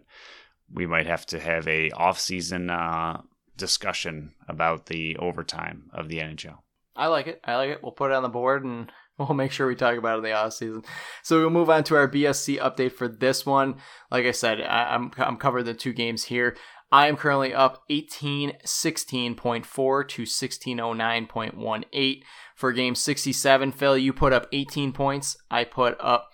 [0.74, 3.22] we might have to have a off-season uh,
[3.58, 6.58] discussion about the overtime of the NHL.
[6.96, 7.42] I like it.
[7.44, 7.80] I like it.
[7.82, 10.24] We'll put it on the board and we'll make sure we talk about it in
[10.24, 10.84] the off season.
[11.24, 13.76] So we'll move on to our BSC update for this one.
[14.10, 16.56] Like I said, I, am I'm, I'm covering the two games here.
[16.92, 22.22] I am currently up 1816.4 to 1609.18
[22.56, 23.72] for game 67.
[23.72, 25.38] Phil, you put up 18 points.
[25.52, 26.30] I put up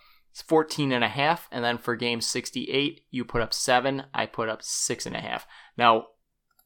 [0.46, 1.46] 14 and a half.
[1.52, 4.04] And then for game 68, you put up seven.
[4.14, 5.46] I put up six and a half.
[5.76, 6.06] Now,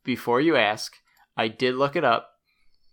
[0.05, 0.93] before you ask,
[1.37, 2.29] I did look it up.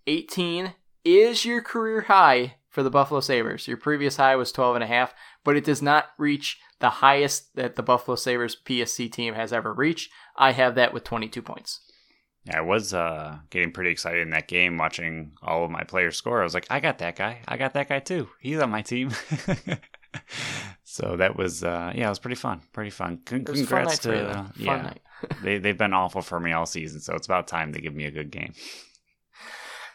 [0.07, 0.73] 18
[1.03, 3.67] is your career high for the Buffalo Sabres.
[3.67, 7.55] Your previous high was 12 and a half, but it does not reach the highest
[7.55, 10.11] that the Buffalo Sabres BSC team has ever reached.
[10.35, 11.79] I have that with 22 points.
[12.45, 16.17] Yeah, I was uh, getting pretty excited in that game watching all of my players
[16.17, 16.39] score.
[16.39, 17.39] I was like, I got that guy.
[17.47, 18.29] I got that guy too.
[18.39, 19.09] He's on my team.
[20.83, 22.61] so that was, uh, yeah, it was pretty fun.
[22.73, 23.21] Pretty fun.
[23.25, 24.93] Con- congrats fun to, uh, yeah,
[25.41, 26.99] they, they've been awful for me all season.
[26.99, 28.53] So it's about time they give me a good game.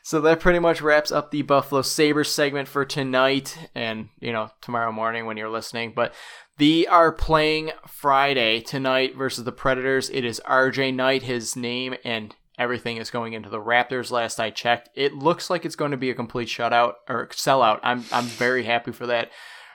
[0.03, 4.51] So that pretty much wraps up the Buffalo Sabres segment for tonight and, you know,
[4.61, 5.93] tomorrow morning when you're listening.
[5.95, 6.13] But
[6.59, 10.11] they are playing Friday tonight versus the Predators.
[10.11, 14.11] It is RJ Knight, his name, and everything is going into the Raptors.
[14.11, 17.79] Last I checked, it looks like it's going to be a complete shutout or sellout.
[17.85, 19.31] I'm I'm very happy for that.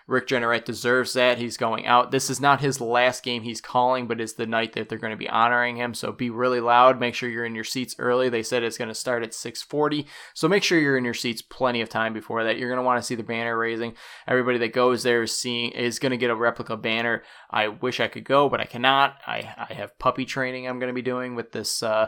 [0.08, 1.38] Rick Jeanneret deserves that.
[1.38, 2.12] He's going out.
[2.12, 5.12] This is not his last game he's calling, but it's the night that they're going
[5.12, 5.94] to be honoring him.
[5.94, 6.98] So be really loud.
[6.98, 8.30] Make sure you're in your seats early.
[8.30, 10.06] They said it's going to start at 6:40.
[10.34, 12.58] So make sure you're in your seats plenty of time before that.
[12.58, 13.96] You're going to want to see the banner raising.
[14.28, 17.24] Everybody that goes there is seeing is going to get a replica banner.
[17.52, 19.18] I wish I could go, but I cannot.
[19.28, 22.08] I I have puppy training I'm going to be doing with this uh,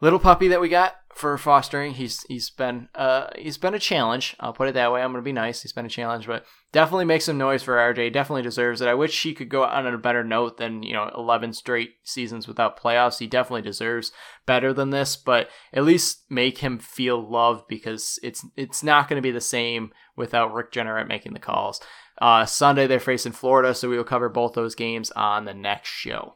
[0.00, 1.94] little puppy that we got for fostering.
[1.94, 4.36] He's he's been uh he's been a challenge.
[4.38, 5.02] I'll put it that way.
[5.02, 5.62] I'm gonna be nice.
[5.62, 8.12] He's been a challenge, but definitely make some noise for RJ.
[8.12, 8.88] Definitely deserves it.
[8.88, 12.46] I wish he could go on a better note than you know 11 straight seasons
[12.46, 13.18] without playoffs.
[13.18, 14.12] He definitely deserves
[14.46, 19.22] better than this, but at least make him feel loved because it's it's not to
[19.22, 21.80] be the same without Rick Jeanneret making the calls.
[22.20, 25.88] Uh, Sunday they're facing Florida, so we will cover both those games on the next
[25.88, 26.34] show.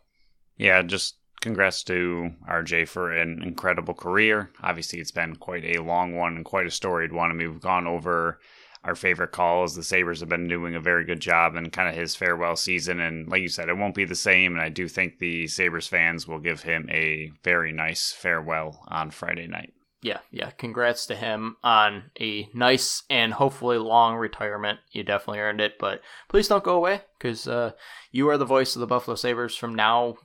[0.57, 4.51] Yeah, just congrats to RJ for an incredible career.
[4.63, 7.31] Obviously, it's been quite a long one and quite a storied one.
[7.31, 8.39] I mean, we've gone over
[8.85, 9.75] our favorite calls.
[9.75, 13.01] The Sabres have been doing a very good job and kind of his farewell season.
[13.01, 14.53] And like you said, it won't be the same.
[14.53, 19.11] And I do think the Sabres fans will give him a very nice farewell on
[19.11, 19.73] Friday night.
[20.01, 20.51] Yeah, yeah.
[20.51, 24.81] Congrats to him on a nice and hopefully long retirement.
[24.91, 25.75] You definitely earned it.
[25.79, 27.73] But please don't go away because uh,
[28.11, 30.17] you are the voice of the Buffalo Sabres from now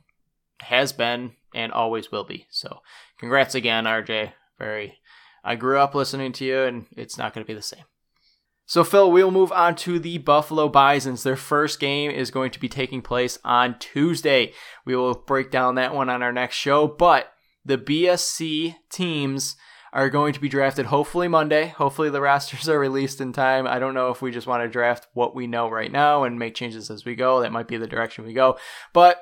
[0.59, 2.47] has been and always will be.
[2.49, 2.79] So,
[3.19, 4.33] congrats again, RJ.
[4.59, 4.99] Very,
[5.43, 7.83] I grew up listening to you, and it's not going to be the same.
[8.65, 11.23] So, Phil, we'll move on to the Buffalo Bisons.
[11.23, 14.51] Their first game is going to be taking place on Tuesday.
[14.85, 17.31] We will break down that one on our next show, but
[17.63, 19.55] the BSC teams
[19.93, 21.67] are going to be drafted hopefully Monday.
[21.67, 23.65] Hopefully the rosters are released in time.
[23.65, 26.37] I don't know if we just want to draft what we know right now and
[26.37, 27.41] make changes as we go.
[27.41, 28.57] That might be the direction we go.
[28.93, 29.21] But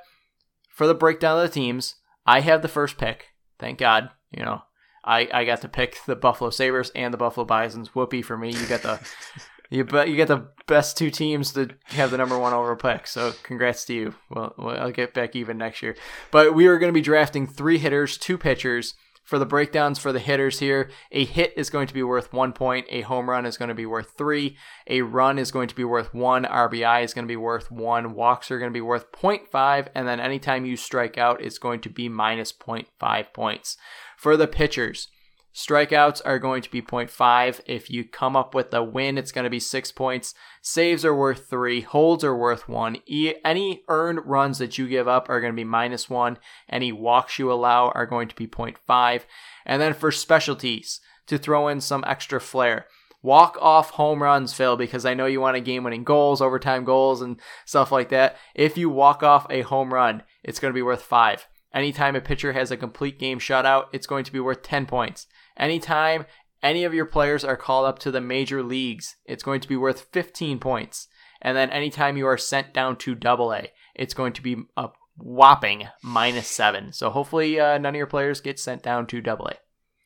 [0.76, 1.96] for the breakdown of the teams,
[2.26, 3.28] I have the first pick.
[3.58, 4.10] Thank God.
[4.30, 4.62] You know,
[5.06, 7.96] I, I got to pick the Buffalo Sabres and the Buffalo Bisons.
[7.96, 8.52] Whoopee for me.
[8.52, 9.00] You got the
[9.70, 13.08] you bet you get the best two teams to have the number one overall pick.
[13.08, 14.16] So congrats to you.
[14.30, 15.96] Well, well I'll get back even next year.
[16.30, 18.96] But we are going to be drafting three hitters, two pitchers,
[19.26, 22.54] for the breakdowns for the hitters here, a hit is going to be worth one
[22.54, 24.56] point, a home run is going to be worth three,
[24.88, 28.14] a run is going to be worth one, RBI is going to be worth one,
[28.14, 31.82] walks are going to be worth 0.5, and then anytime you strike out, it's going
[31.82, 33.78] to be minus 0.5 points.
[34.16, 35.10] For the pitchers,
[35.56, 37.62] Strikeouts are going to be 0.5.
[37.66, 40.34] If you come up with a win, it's going to be six points.
[40.62, 41.80] Saves are worth three.
[41.80, 42.98] Holds are worth one.
[43.06, 46.38] E- any earned runs that you give up are going to be minus one.
[46.70, 49.22] Any walks you allow are going to be 0.5.
[49.66, 52.88] And then for specialties, to throw in some extra flair.
[53.22, 56.84] Walk off home runs, Phil, because I know you want a game winning goals, overtime
[56.84, 58.36] goals, and stuff like that.
[58.54, 61.48] If you walk off a home run, it's going to be worth five.
[61.74, 65.28] Anytime a pitcher has a complete game shutout, it's going to be worth 10 points.
[65.58, 66.26] Anytime
[66.62, 69.78] any of your players are called up to the major leagues, it's going to be
[69.78, 71.08] worth 15 points.
[71.42, 74.90] And then anytime you are sent down to double A, it's going to be a
[75.18, 76.92] whopping minus seven.
[76.92, 79.56] So hopefully uh, none of your players get sent down to double A.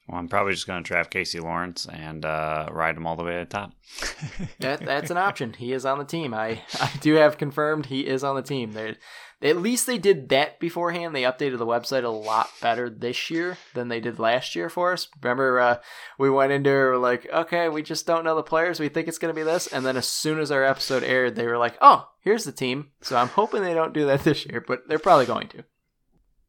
[0.09, 3.23] Well, I'm probably just going to draft Casey Lawrence and uh, ride him all the
[3.23, 3.73] way to the top.
[4.59, 5.53] that, that's an option.
[5.53, 6.33] He is on the team.
[6.33, 8.71] I, I do have confirmed he is on the team.
[8.71, 8.95] There,
[9.43, 11.15] at least they did that beforehand.
[11.15, 14.93] They updated the website a lot better this year than they did last year for
[14.93, 15.07] us.
[15.21, 15.77] Remember, uh,
[16.17, 18.79] we went into we like, okay, we just don't know the players.
[18.79, 19.67] We think it's going to be this.
[19.67, 22.89] And then as soon as our episode aired, they were like, oh, here's the team.
[23.01, 25.65] So I'm hoping they don't do that this year, but they're probably going to.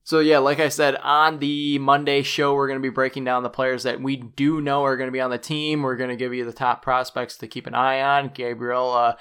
[0.02, 3.42] So yeah, like I said on the Monday show, we're going to be breaking down
[3.42, 5.82] the players that we do know are going to be on the team.
[5.82, 8.30] We're going to give you the top prospects to keep an eye on.
[8.34, 9.14] Gabriel uh,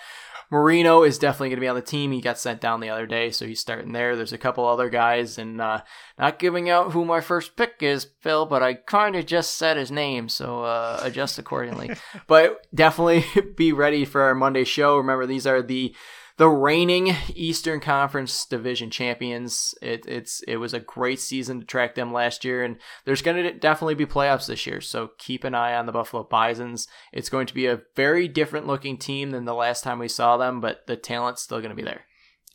[0.52, 2.12] Moreno is definitely going to be on the team.
[2.12, 4.16] He got sent down the other day, so he's starting there.
[4.16, 5.82] There's a couple other guys, and uh,
[6.18, 9.78] not giving out who my first pick is, Phil, but I kind of just said
[9.78, 11.92] his name, so uh, adjust accordingly.
[12.28, 13.26] but definitely
[13.56, 14.98] be ready for our Monday show.
[14.98, 15.94] Remember, these are the
[16.40, 19.76] the reigning Eastern Conference Division champions.
[19.82, 23.44] It, it's it was a great season to track them last year, and there's going
[23.44, 24.80] to definitely be playoffs this year.
[24.80, 26.88] So keep an eye on the Buffalo Bisons.
[27.12, 30.38] It's going to be a very different looking team than the last time we saw
[30.38, 32.06] them, but the talent's still going to be there.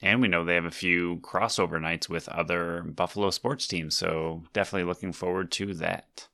[0.01, 4.45] And we know they have a few crossover nights with other Buffalo sports teams, so
[4.55, 6.29] definitely looking forward to that.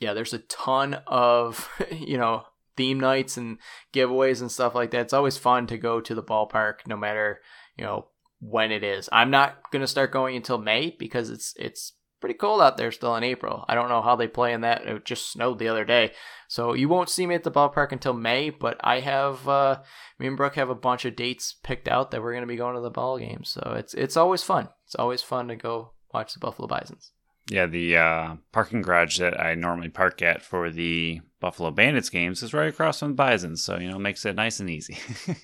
[0.00, 2.42] Yeah, there's a ton of you know
[2.78, 3.58] theme nights and
[3.92, 5.02] giveaways and stuff like that.
[5.02, 7.40] It's always fun to go to the ballpark no matter,
[7.76, 8.06] you know,
[8.40, 9.08] when it is.
[9.12, 12.90] I'm not going to start going until May because it's it's pretty cold out there
[12.90, 13.64] still in April.
[13.68, 14.86] I don't know how they play in that.
[14.86, 16.12] It just snowed the other day.
[16.48, 19.80] So you won't see me at the ballpark until May, but I have uh
[20.18, 22.56] me and Brooke have a bunch of dates picked out that we're going to be
[22.56, 23.44] going to the ball game.
[23.44, 24.68] So it's it's always fun.
[24.86, 27.12] It's always fun to go watch the Buffalo Bisons.
[27.50, 32.42] Yeah, the uh, parking garage that I normally park at for the Buffalo Bandits games
[32.42, 34.98] is right across from the Bisons, so you know, makes it nice and easy.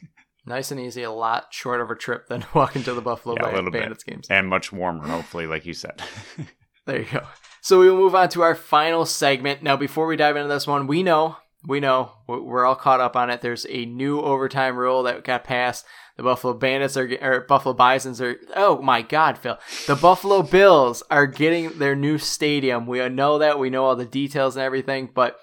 [0.47, 3.71] nice and easy, a lot shorter of a trip than walking to the Buffalo yeah,
[3.71, 4.13] Bandits bit.
[4.13, 6.03] games, and much warmer, hopefully, like you said.
[6.87, 7.23] there you go.
[7.63, 9.63] So we will move on to our final segment.
[9.63, 13.17] Now, before we dive into this one, we know, we know, we're all caught up
[13.17, 13.41] on it.
[13.41, 15.85] There's a new overtime rule that got passed
[16.17, 19.59] the Buffalo Bandits are, or Buffalo Bisons are, oh my God, Phil.
[19.87, 22.87] The Buffalo Bills are getting their new stadium.
[22.87, 23.59] We know that.
[23.59, 25.39] We know all the details and everything, but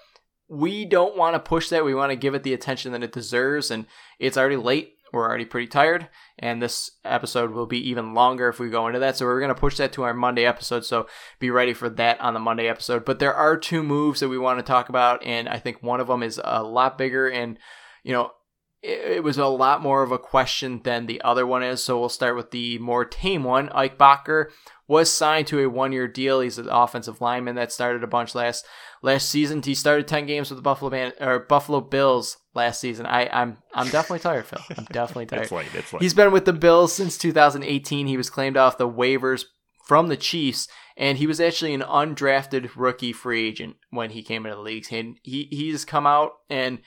[0.48, 1.84] we don't want to push that.
[1.84, 3.70] We want to give it the attention that it deserves.
[3.70, 3.86] And
[4.18, 4.94] it's already late.
[5.12, 6.08] We're already pretty tired.
[6.38, 9.16] And this episode will be even longer if we go into that.
[9.16, 10.84] So we're going to push that to our Monday episode.
[10.84, 11.06] So
[11.38, 13.04] be ready for that on the Monday episode.
[13.04, 15.22] But there are two moves that we want to talk about.
[15.24, 17.28] And I think one of them is a lot bigger.
[17.28, 17.58] And,
[18.02, 18.30] you know,
[18.82, 21.82] it was a lot more of a question than the other one is.
[21.82, 23.68] So we'll start with the more tame one.
[23.68, 24.46] Ike Boettger
[24.88, 26.40] was signed to a one-year deal.
[26.40, 28.66] He's an offensive lineman that started a bunch last
[29.00, 29.62] last season.
[29.62, 33.06] He started ten games with the Buffalo Band, or Buffalo Bills last season.
[33.06, 34.60] I, I'm I'm definitely tired, Phil.
[34.76, 35.42] I'm definitely tired.
[35.42, 35.68] it's late.
[35.74, 36.02] It's late.
[36.02, 38.08] He's been with the Bills since 2018.
[38.08, 39.44] He was claimed off the waivers
[39.86, 40.66] from the Chiefs,
[40.96, 44.86] and he was actually an undrafted rookie free agent when he came into the league.
[44.90, 46.80] And he he's come out and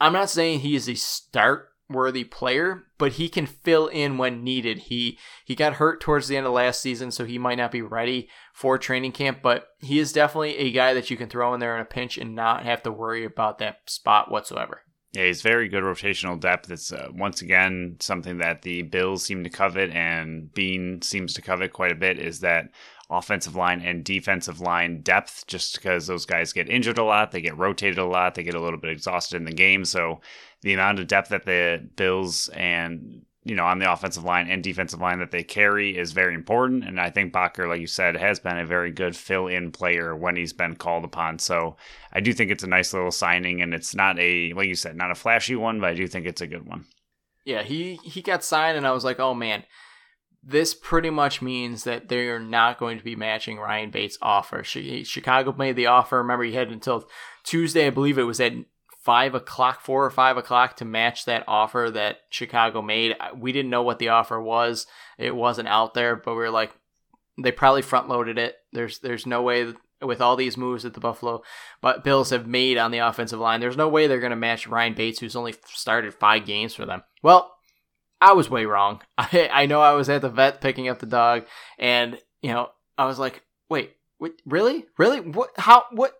[0.00, 4.44] I'm not saying he is a start worthy player, but he can fill in when
[4.44, 4.78] needed.
[4.78, 7.82] He he got hurt towards the end of last season, so he might not be
[7.82, 11.60] ready for training camp, but he is definitely a guy that you can throw in
[11.60, 14.82] there in a pinch and not have to worry about that spot whatsoever.
[15.12, 16.70] Yeah, he's very good rotational depth.
[16.70, 21.42] It's uh, once again something that the Bills seem to covet, and Beane seems to
[21.42, 22.18] covet quite a bit.
[22.18, 22.70] Is that
[23.10, 27.40] offensive line and defensive line depth just because those guys get injured a lot, they
[27.40, 29.84] get rotated a lot, they get a little bit exhausted in the game.
[29.84, 30.20] So
[30.62, 34.62] the amount of depth that the Bills and you know on the offensive line and
[34.62, 36.84] defensive line that they carry is very important.
[36.84, 40.36] And I think Boettger, like you said, has been a very good fill-in player when
[40.36, 41.38] he's been called upon.
[41.40, 41.76] So
[42.12, 44.96] I do think it's a nice little signing, and it's not a like you said,
[44.96, 46.86] not a flashy one, but I do think it's a good one.
[47.44, 49.64] Yeah, he he got signed, and I was like, oh man
[50.42, 54.64] this pretty much means that they are not going to be matching Ryan Bates' offer.
[54.64, 56.18] Chicago made the offer.
[56.18, 57.08] Remember, he had until
[57.44, 58.52] Tuesday, I believe it was at
[58.98, 63.16] five o'clock, four or five o'clock, to match that offer that Chicago made.
[63.36, 64.86] We didn't know what the offer was;
[65.18, 66.72] it wasn't out there, but we were like,
[67.38, 68.56] they probably front loaded it.
[68.72, 71.42] There's there's no way with all these moves that the Buffalo
[71.82, 73.60] but Bills have made on the offensive line.
[73.60, 76.86] There's no way they're going to match Ryan Bates, who's only started five games for
[76.86, 77.02] them.
[77.22, 77.54] Well,
[78.20, 79.00] I was way wrong.
[79.18, 81.46] I, I know I was at the vet picking up the dog,
[81.78, 85.20] and you know I was like, wait, wait really, really?
[85.20, 85.50] What?
[85.56, 85.84] How?
[85.92, 86.14] What?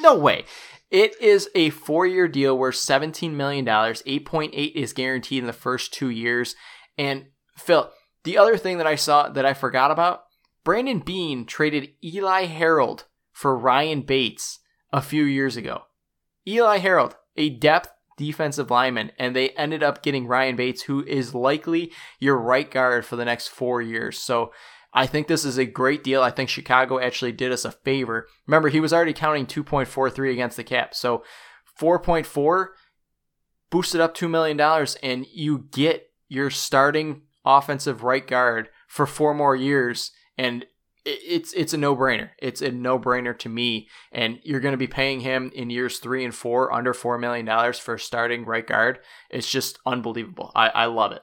[0.00, 0.44] No way.
[0.90, 4.02] It is a four-year deal worth seventeen million dollars.
[4.06, 6.54] Eight point eight is guaranteed in the first two years.
[6.96, 7.26] And
[7.56, 7.90] Phil,
[8.24, 10.24] the other thing that I saw that I forgot about,
[10.64, 14.60] Brandon Beane traded Eli Harold for Ryan Bates
[14.92, 15.82] a few years ago.
[16.48, 21.34] Eli Harold, a depth defensive lineman, and they ended up getting Ryan Bates, who is
[21.34, 24.18] likely your right guard for the next four years.
[24.18, 24.52] So
[24.92, 26.22] I think this is a great deal.
[26.22, 28.26] I think Chicago actually did us a favor.
[28.46, 30.94] Remember, he was already counting 2.43 against the cap.
[30.94, 31.22] So
[31.78, 32.68] 4.4
[33.70, 34.58] boosted up $2 million,
[35.02, 40.12] and you get your starting offensive right guard for four more years.
[40.38, 40.64] And
[41.06, 42.30] it's it's a no brainer.
[42.38, 43.88] It's a no brainer to me.
[44.12, 47.46] And you're going to be paying him in years three and four under four million
[47.46, 48.98] dollars for starting right guard.
[49.30, 50.52] It's just unbelievable.
[50.54, 51.22] I, I love it.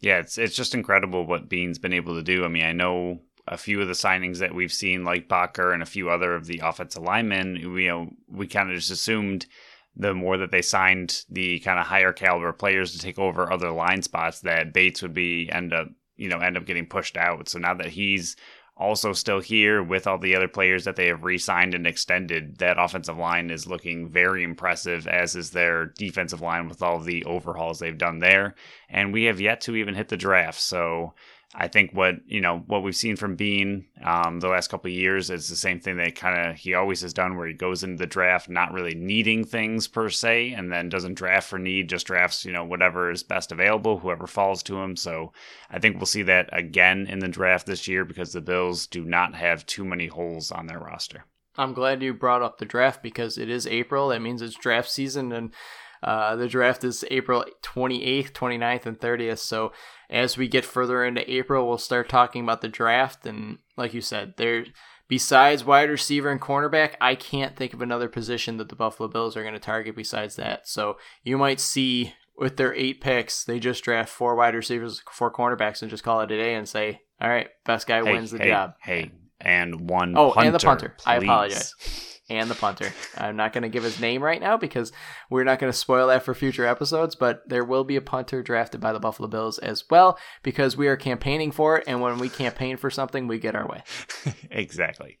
[0.00, 2.44] Yeah, it's it's just incredible what Beane's been able to do.
[2.44, 5.82] I mean, I know a few of the signings that we've seen, like Bakker and
[5.82, 9.46] a few other of the offensive linemen, you know, we kind of just assumed
[9.94, 13.70] the more that they signed the kind of higher caliber players to take over other
[13.70, 17.48] line spots, that Bates would be end up, you know, end up getting pushed out.
[17.48, 18.36] So now that he's
[18.76, 22.58] also still here with all the other players that they have re-signed and extended.
[22.58, 27.24] That offensive line is looking very impressive, as is their defensive line with all the
[27.24, 28.54] overhauls they've done there.
[28.90, 30.60] And we have yet to even hit the draft.
[30.60, 31.14] So
[31.58, 34.94] I think what you know what we've seen from Beane um, the last couple of
[34.94, 37.82] years is the same thing that kind of he always has done, where he goes
[37.82, 41.88] into the draft not really needing things per se, and then doesn't draft for need,
[41.88, 44.96] just drafts you know whatever is best available, whoever falls to him.
[44.96, 45.32] So
[45.70, 49.02] I think we'll see that again in the draft this year because the Bills do
[49.02, 51.24] not have too many holes on their roster.
[51.56, 54.08] I'm glad you brought up the draft because it is April.
[54.08, 55.54] That means it's draft season and.
[56.02, 59.38] Uh, the draft is April 28th, 29th, and 30th.
[59.38, 59.72] So
[60.10, 63.26] as we get further into April, we'll start talking about the draft.
[63.26, 64.66] And like you said, there
[65.08, 69.36] besides wide receiver and cornerback, I can't think of another position that the Buffalo Bills
[69.36, 70.68] are going to target besides that.
[70.68, 75.32] So you might see with their eight picks, they just draft four wide receivers, four
[75.32, 78.30] cornerbacks, and just call it a day and say, "All right, best guy hey, wins
[78.30, 80.16] the hey, job." Hey, and one.
[80.16, 80.88] Oh, punter, and the punter.
[80.98, 81.06] Please.
[81.06, 82.92] I apologize and the punter.
[83.16, 84.92] I'm not going to give his name right now because
[85.30, 88.42] we're not going to spoil that for future episodes, but there will be a punter
[88.42, 91.84] drafted by the Buffalo Bills as well because we are campaigning for it.
[91.86, 93.82] And when we campaign for something, we get our way.
[94.50, 95.18] exactly.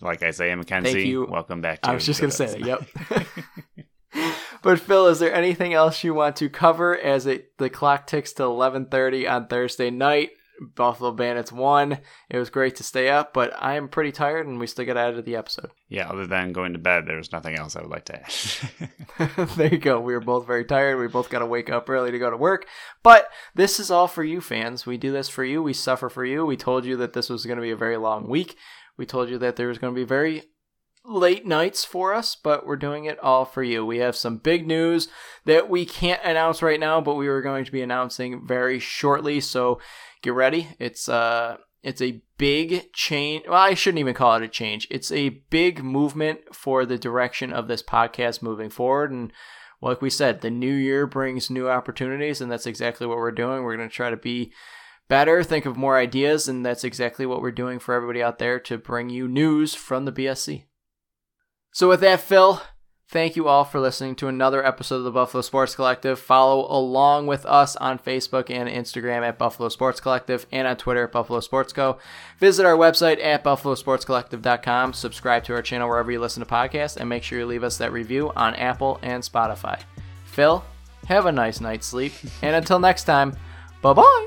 [0.00, 1.26] Like Isaiah McKenzie, Thank you.
[1.26, 2.60] welcome back to I was just going to say that.
[2.60, 3.86] Yep.
[4.62, 8.32] but Phil, is there anything else you want to cover as it the clock ticks
[8.34, 10.30] to 11:30 on Thursday night?
[10.60, 11.98] Buffalo Bandits won.
[12.30, 14.96] It was great to stay up, but I am pretty tired and we still got
[14.96, 15.70] out of the episode.
[15.88, 19.46] Yeah, other than going to bed, there's nothing else I would like to add.
[19.56, 20.00] there you go.
[20.00, 20.98] We were both very tired.
[20.98, 22.66] We both got to wake up early to go to work.
[23.02, 24.86] But this is all for you fans.
[24.86, 25.62] We do this for you.
[25.62, 26.46] We suffer for you.
[26.46, 28.56] We told you that this was going to be a very long week.
[28.96, 30.44] We told you that there was going to be very
[31.04, 33.84] late nights for us, but we're doing it all for you.
[33.84, 35.08] We have some big news
[35.44, 39.40] that we can't announce right now, but we are going to be announcing very shortly.
[39.40, 39.80] So
[40.24, 40.68] get ready.
[40.78, 43.44] It's uh it's a big change.
[43.46, 44.88] Well, I shouldn't even call it a change.
[44.90, 49.12] It's a big movement for the direction of this podcast moving forward.
[49.12, 49.30] And
[49.82, 53.62] like we said, the new year brings new opportunities, and that's exactly what we're doing.
[53.62, 54.50] We're going to try to be
[55.08, 58.58] better, think of more ideas, and that's exactly what we're doing for everybody out there
[58.60, 60.64] to bring you news from the BSC.
[61.70, 62.62] So, with that, Phil,
[63.14, 66.18] Thank you all for listening to another episode of the Buffalo Sports Collective.
[66.18, 71.04] Follow along with us on Facebook and Instagram at Buffalo Sports Collective and on Twitter
[71.04, 71.98] at Buffalo Sports Co.
[72.40, 74.94] Visit our website at buffalosportscollective.com.
[74.94, 77.78] Subscribe to our channel wherever you listen to podcasts and make sure you leave us
[77.78, 79.80] that review on Apple and Spotify.
[80.24, 80.64] Phil,
[81.06, 82.14] have a nice night's sleep.
[82.42, 83.36] And until next time,
[83.80, 84.26] bye bye.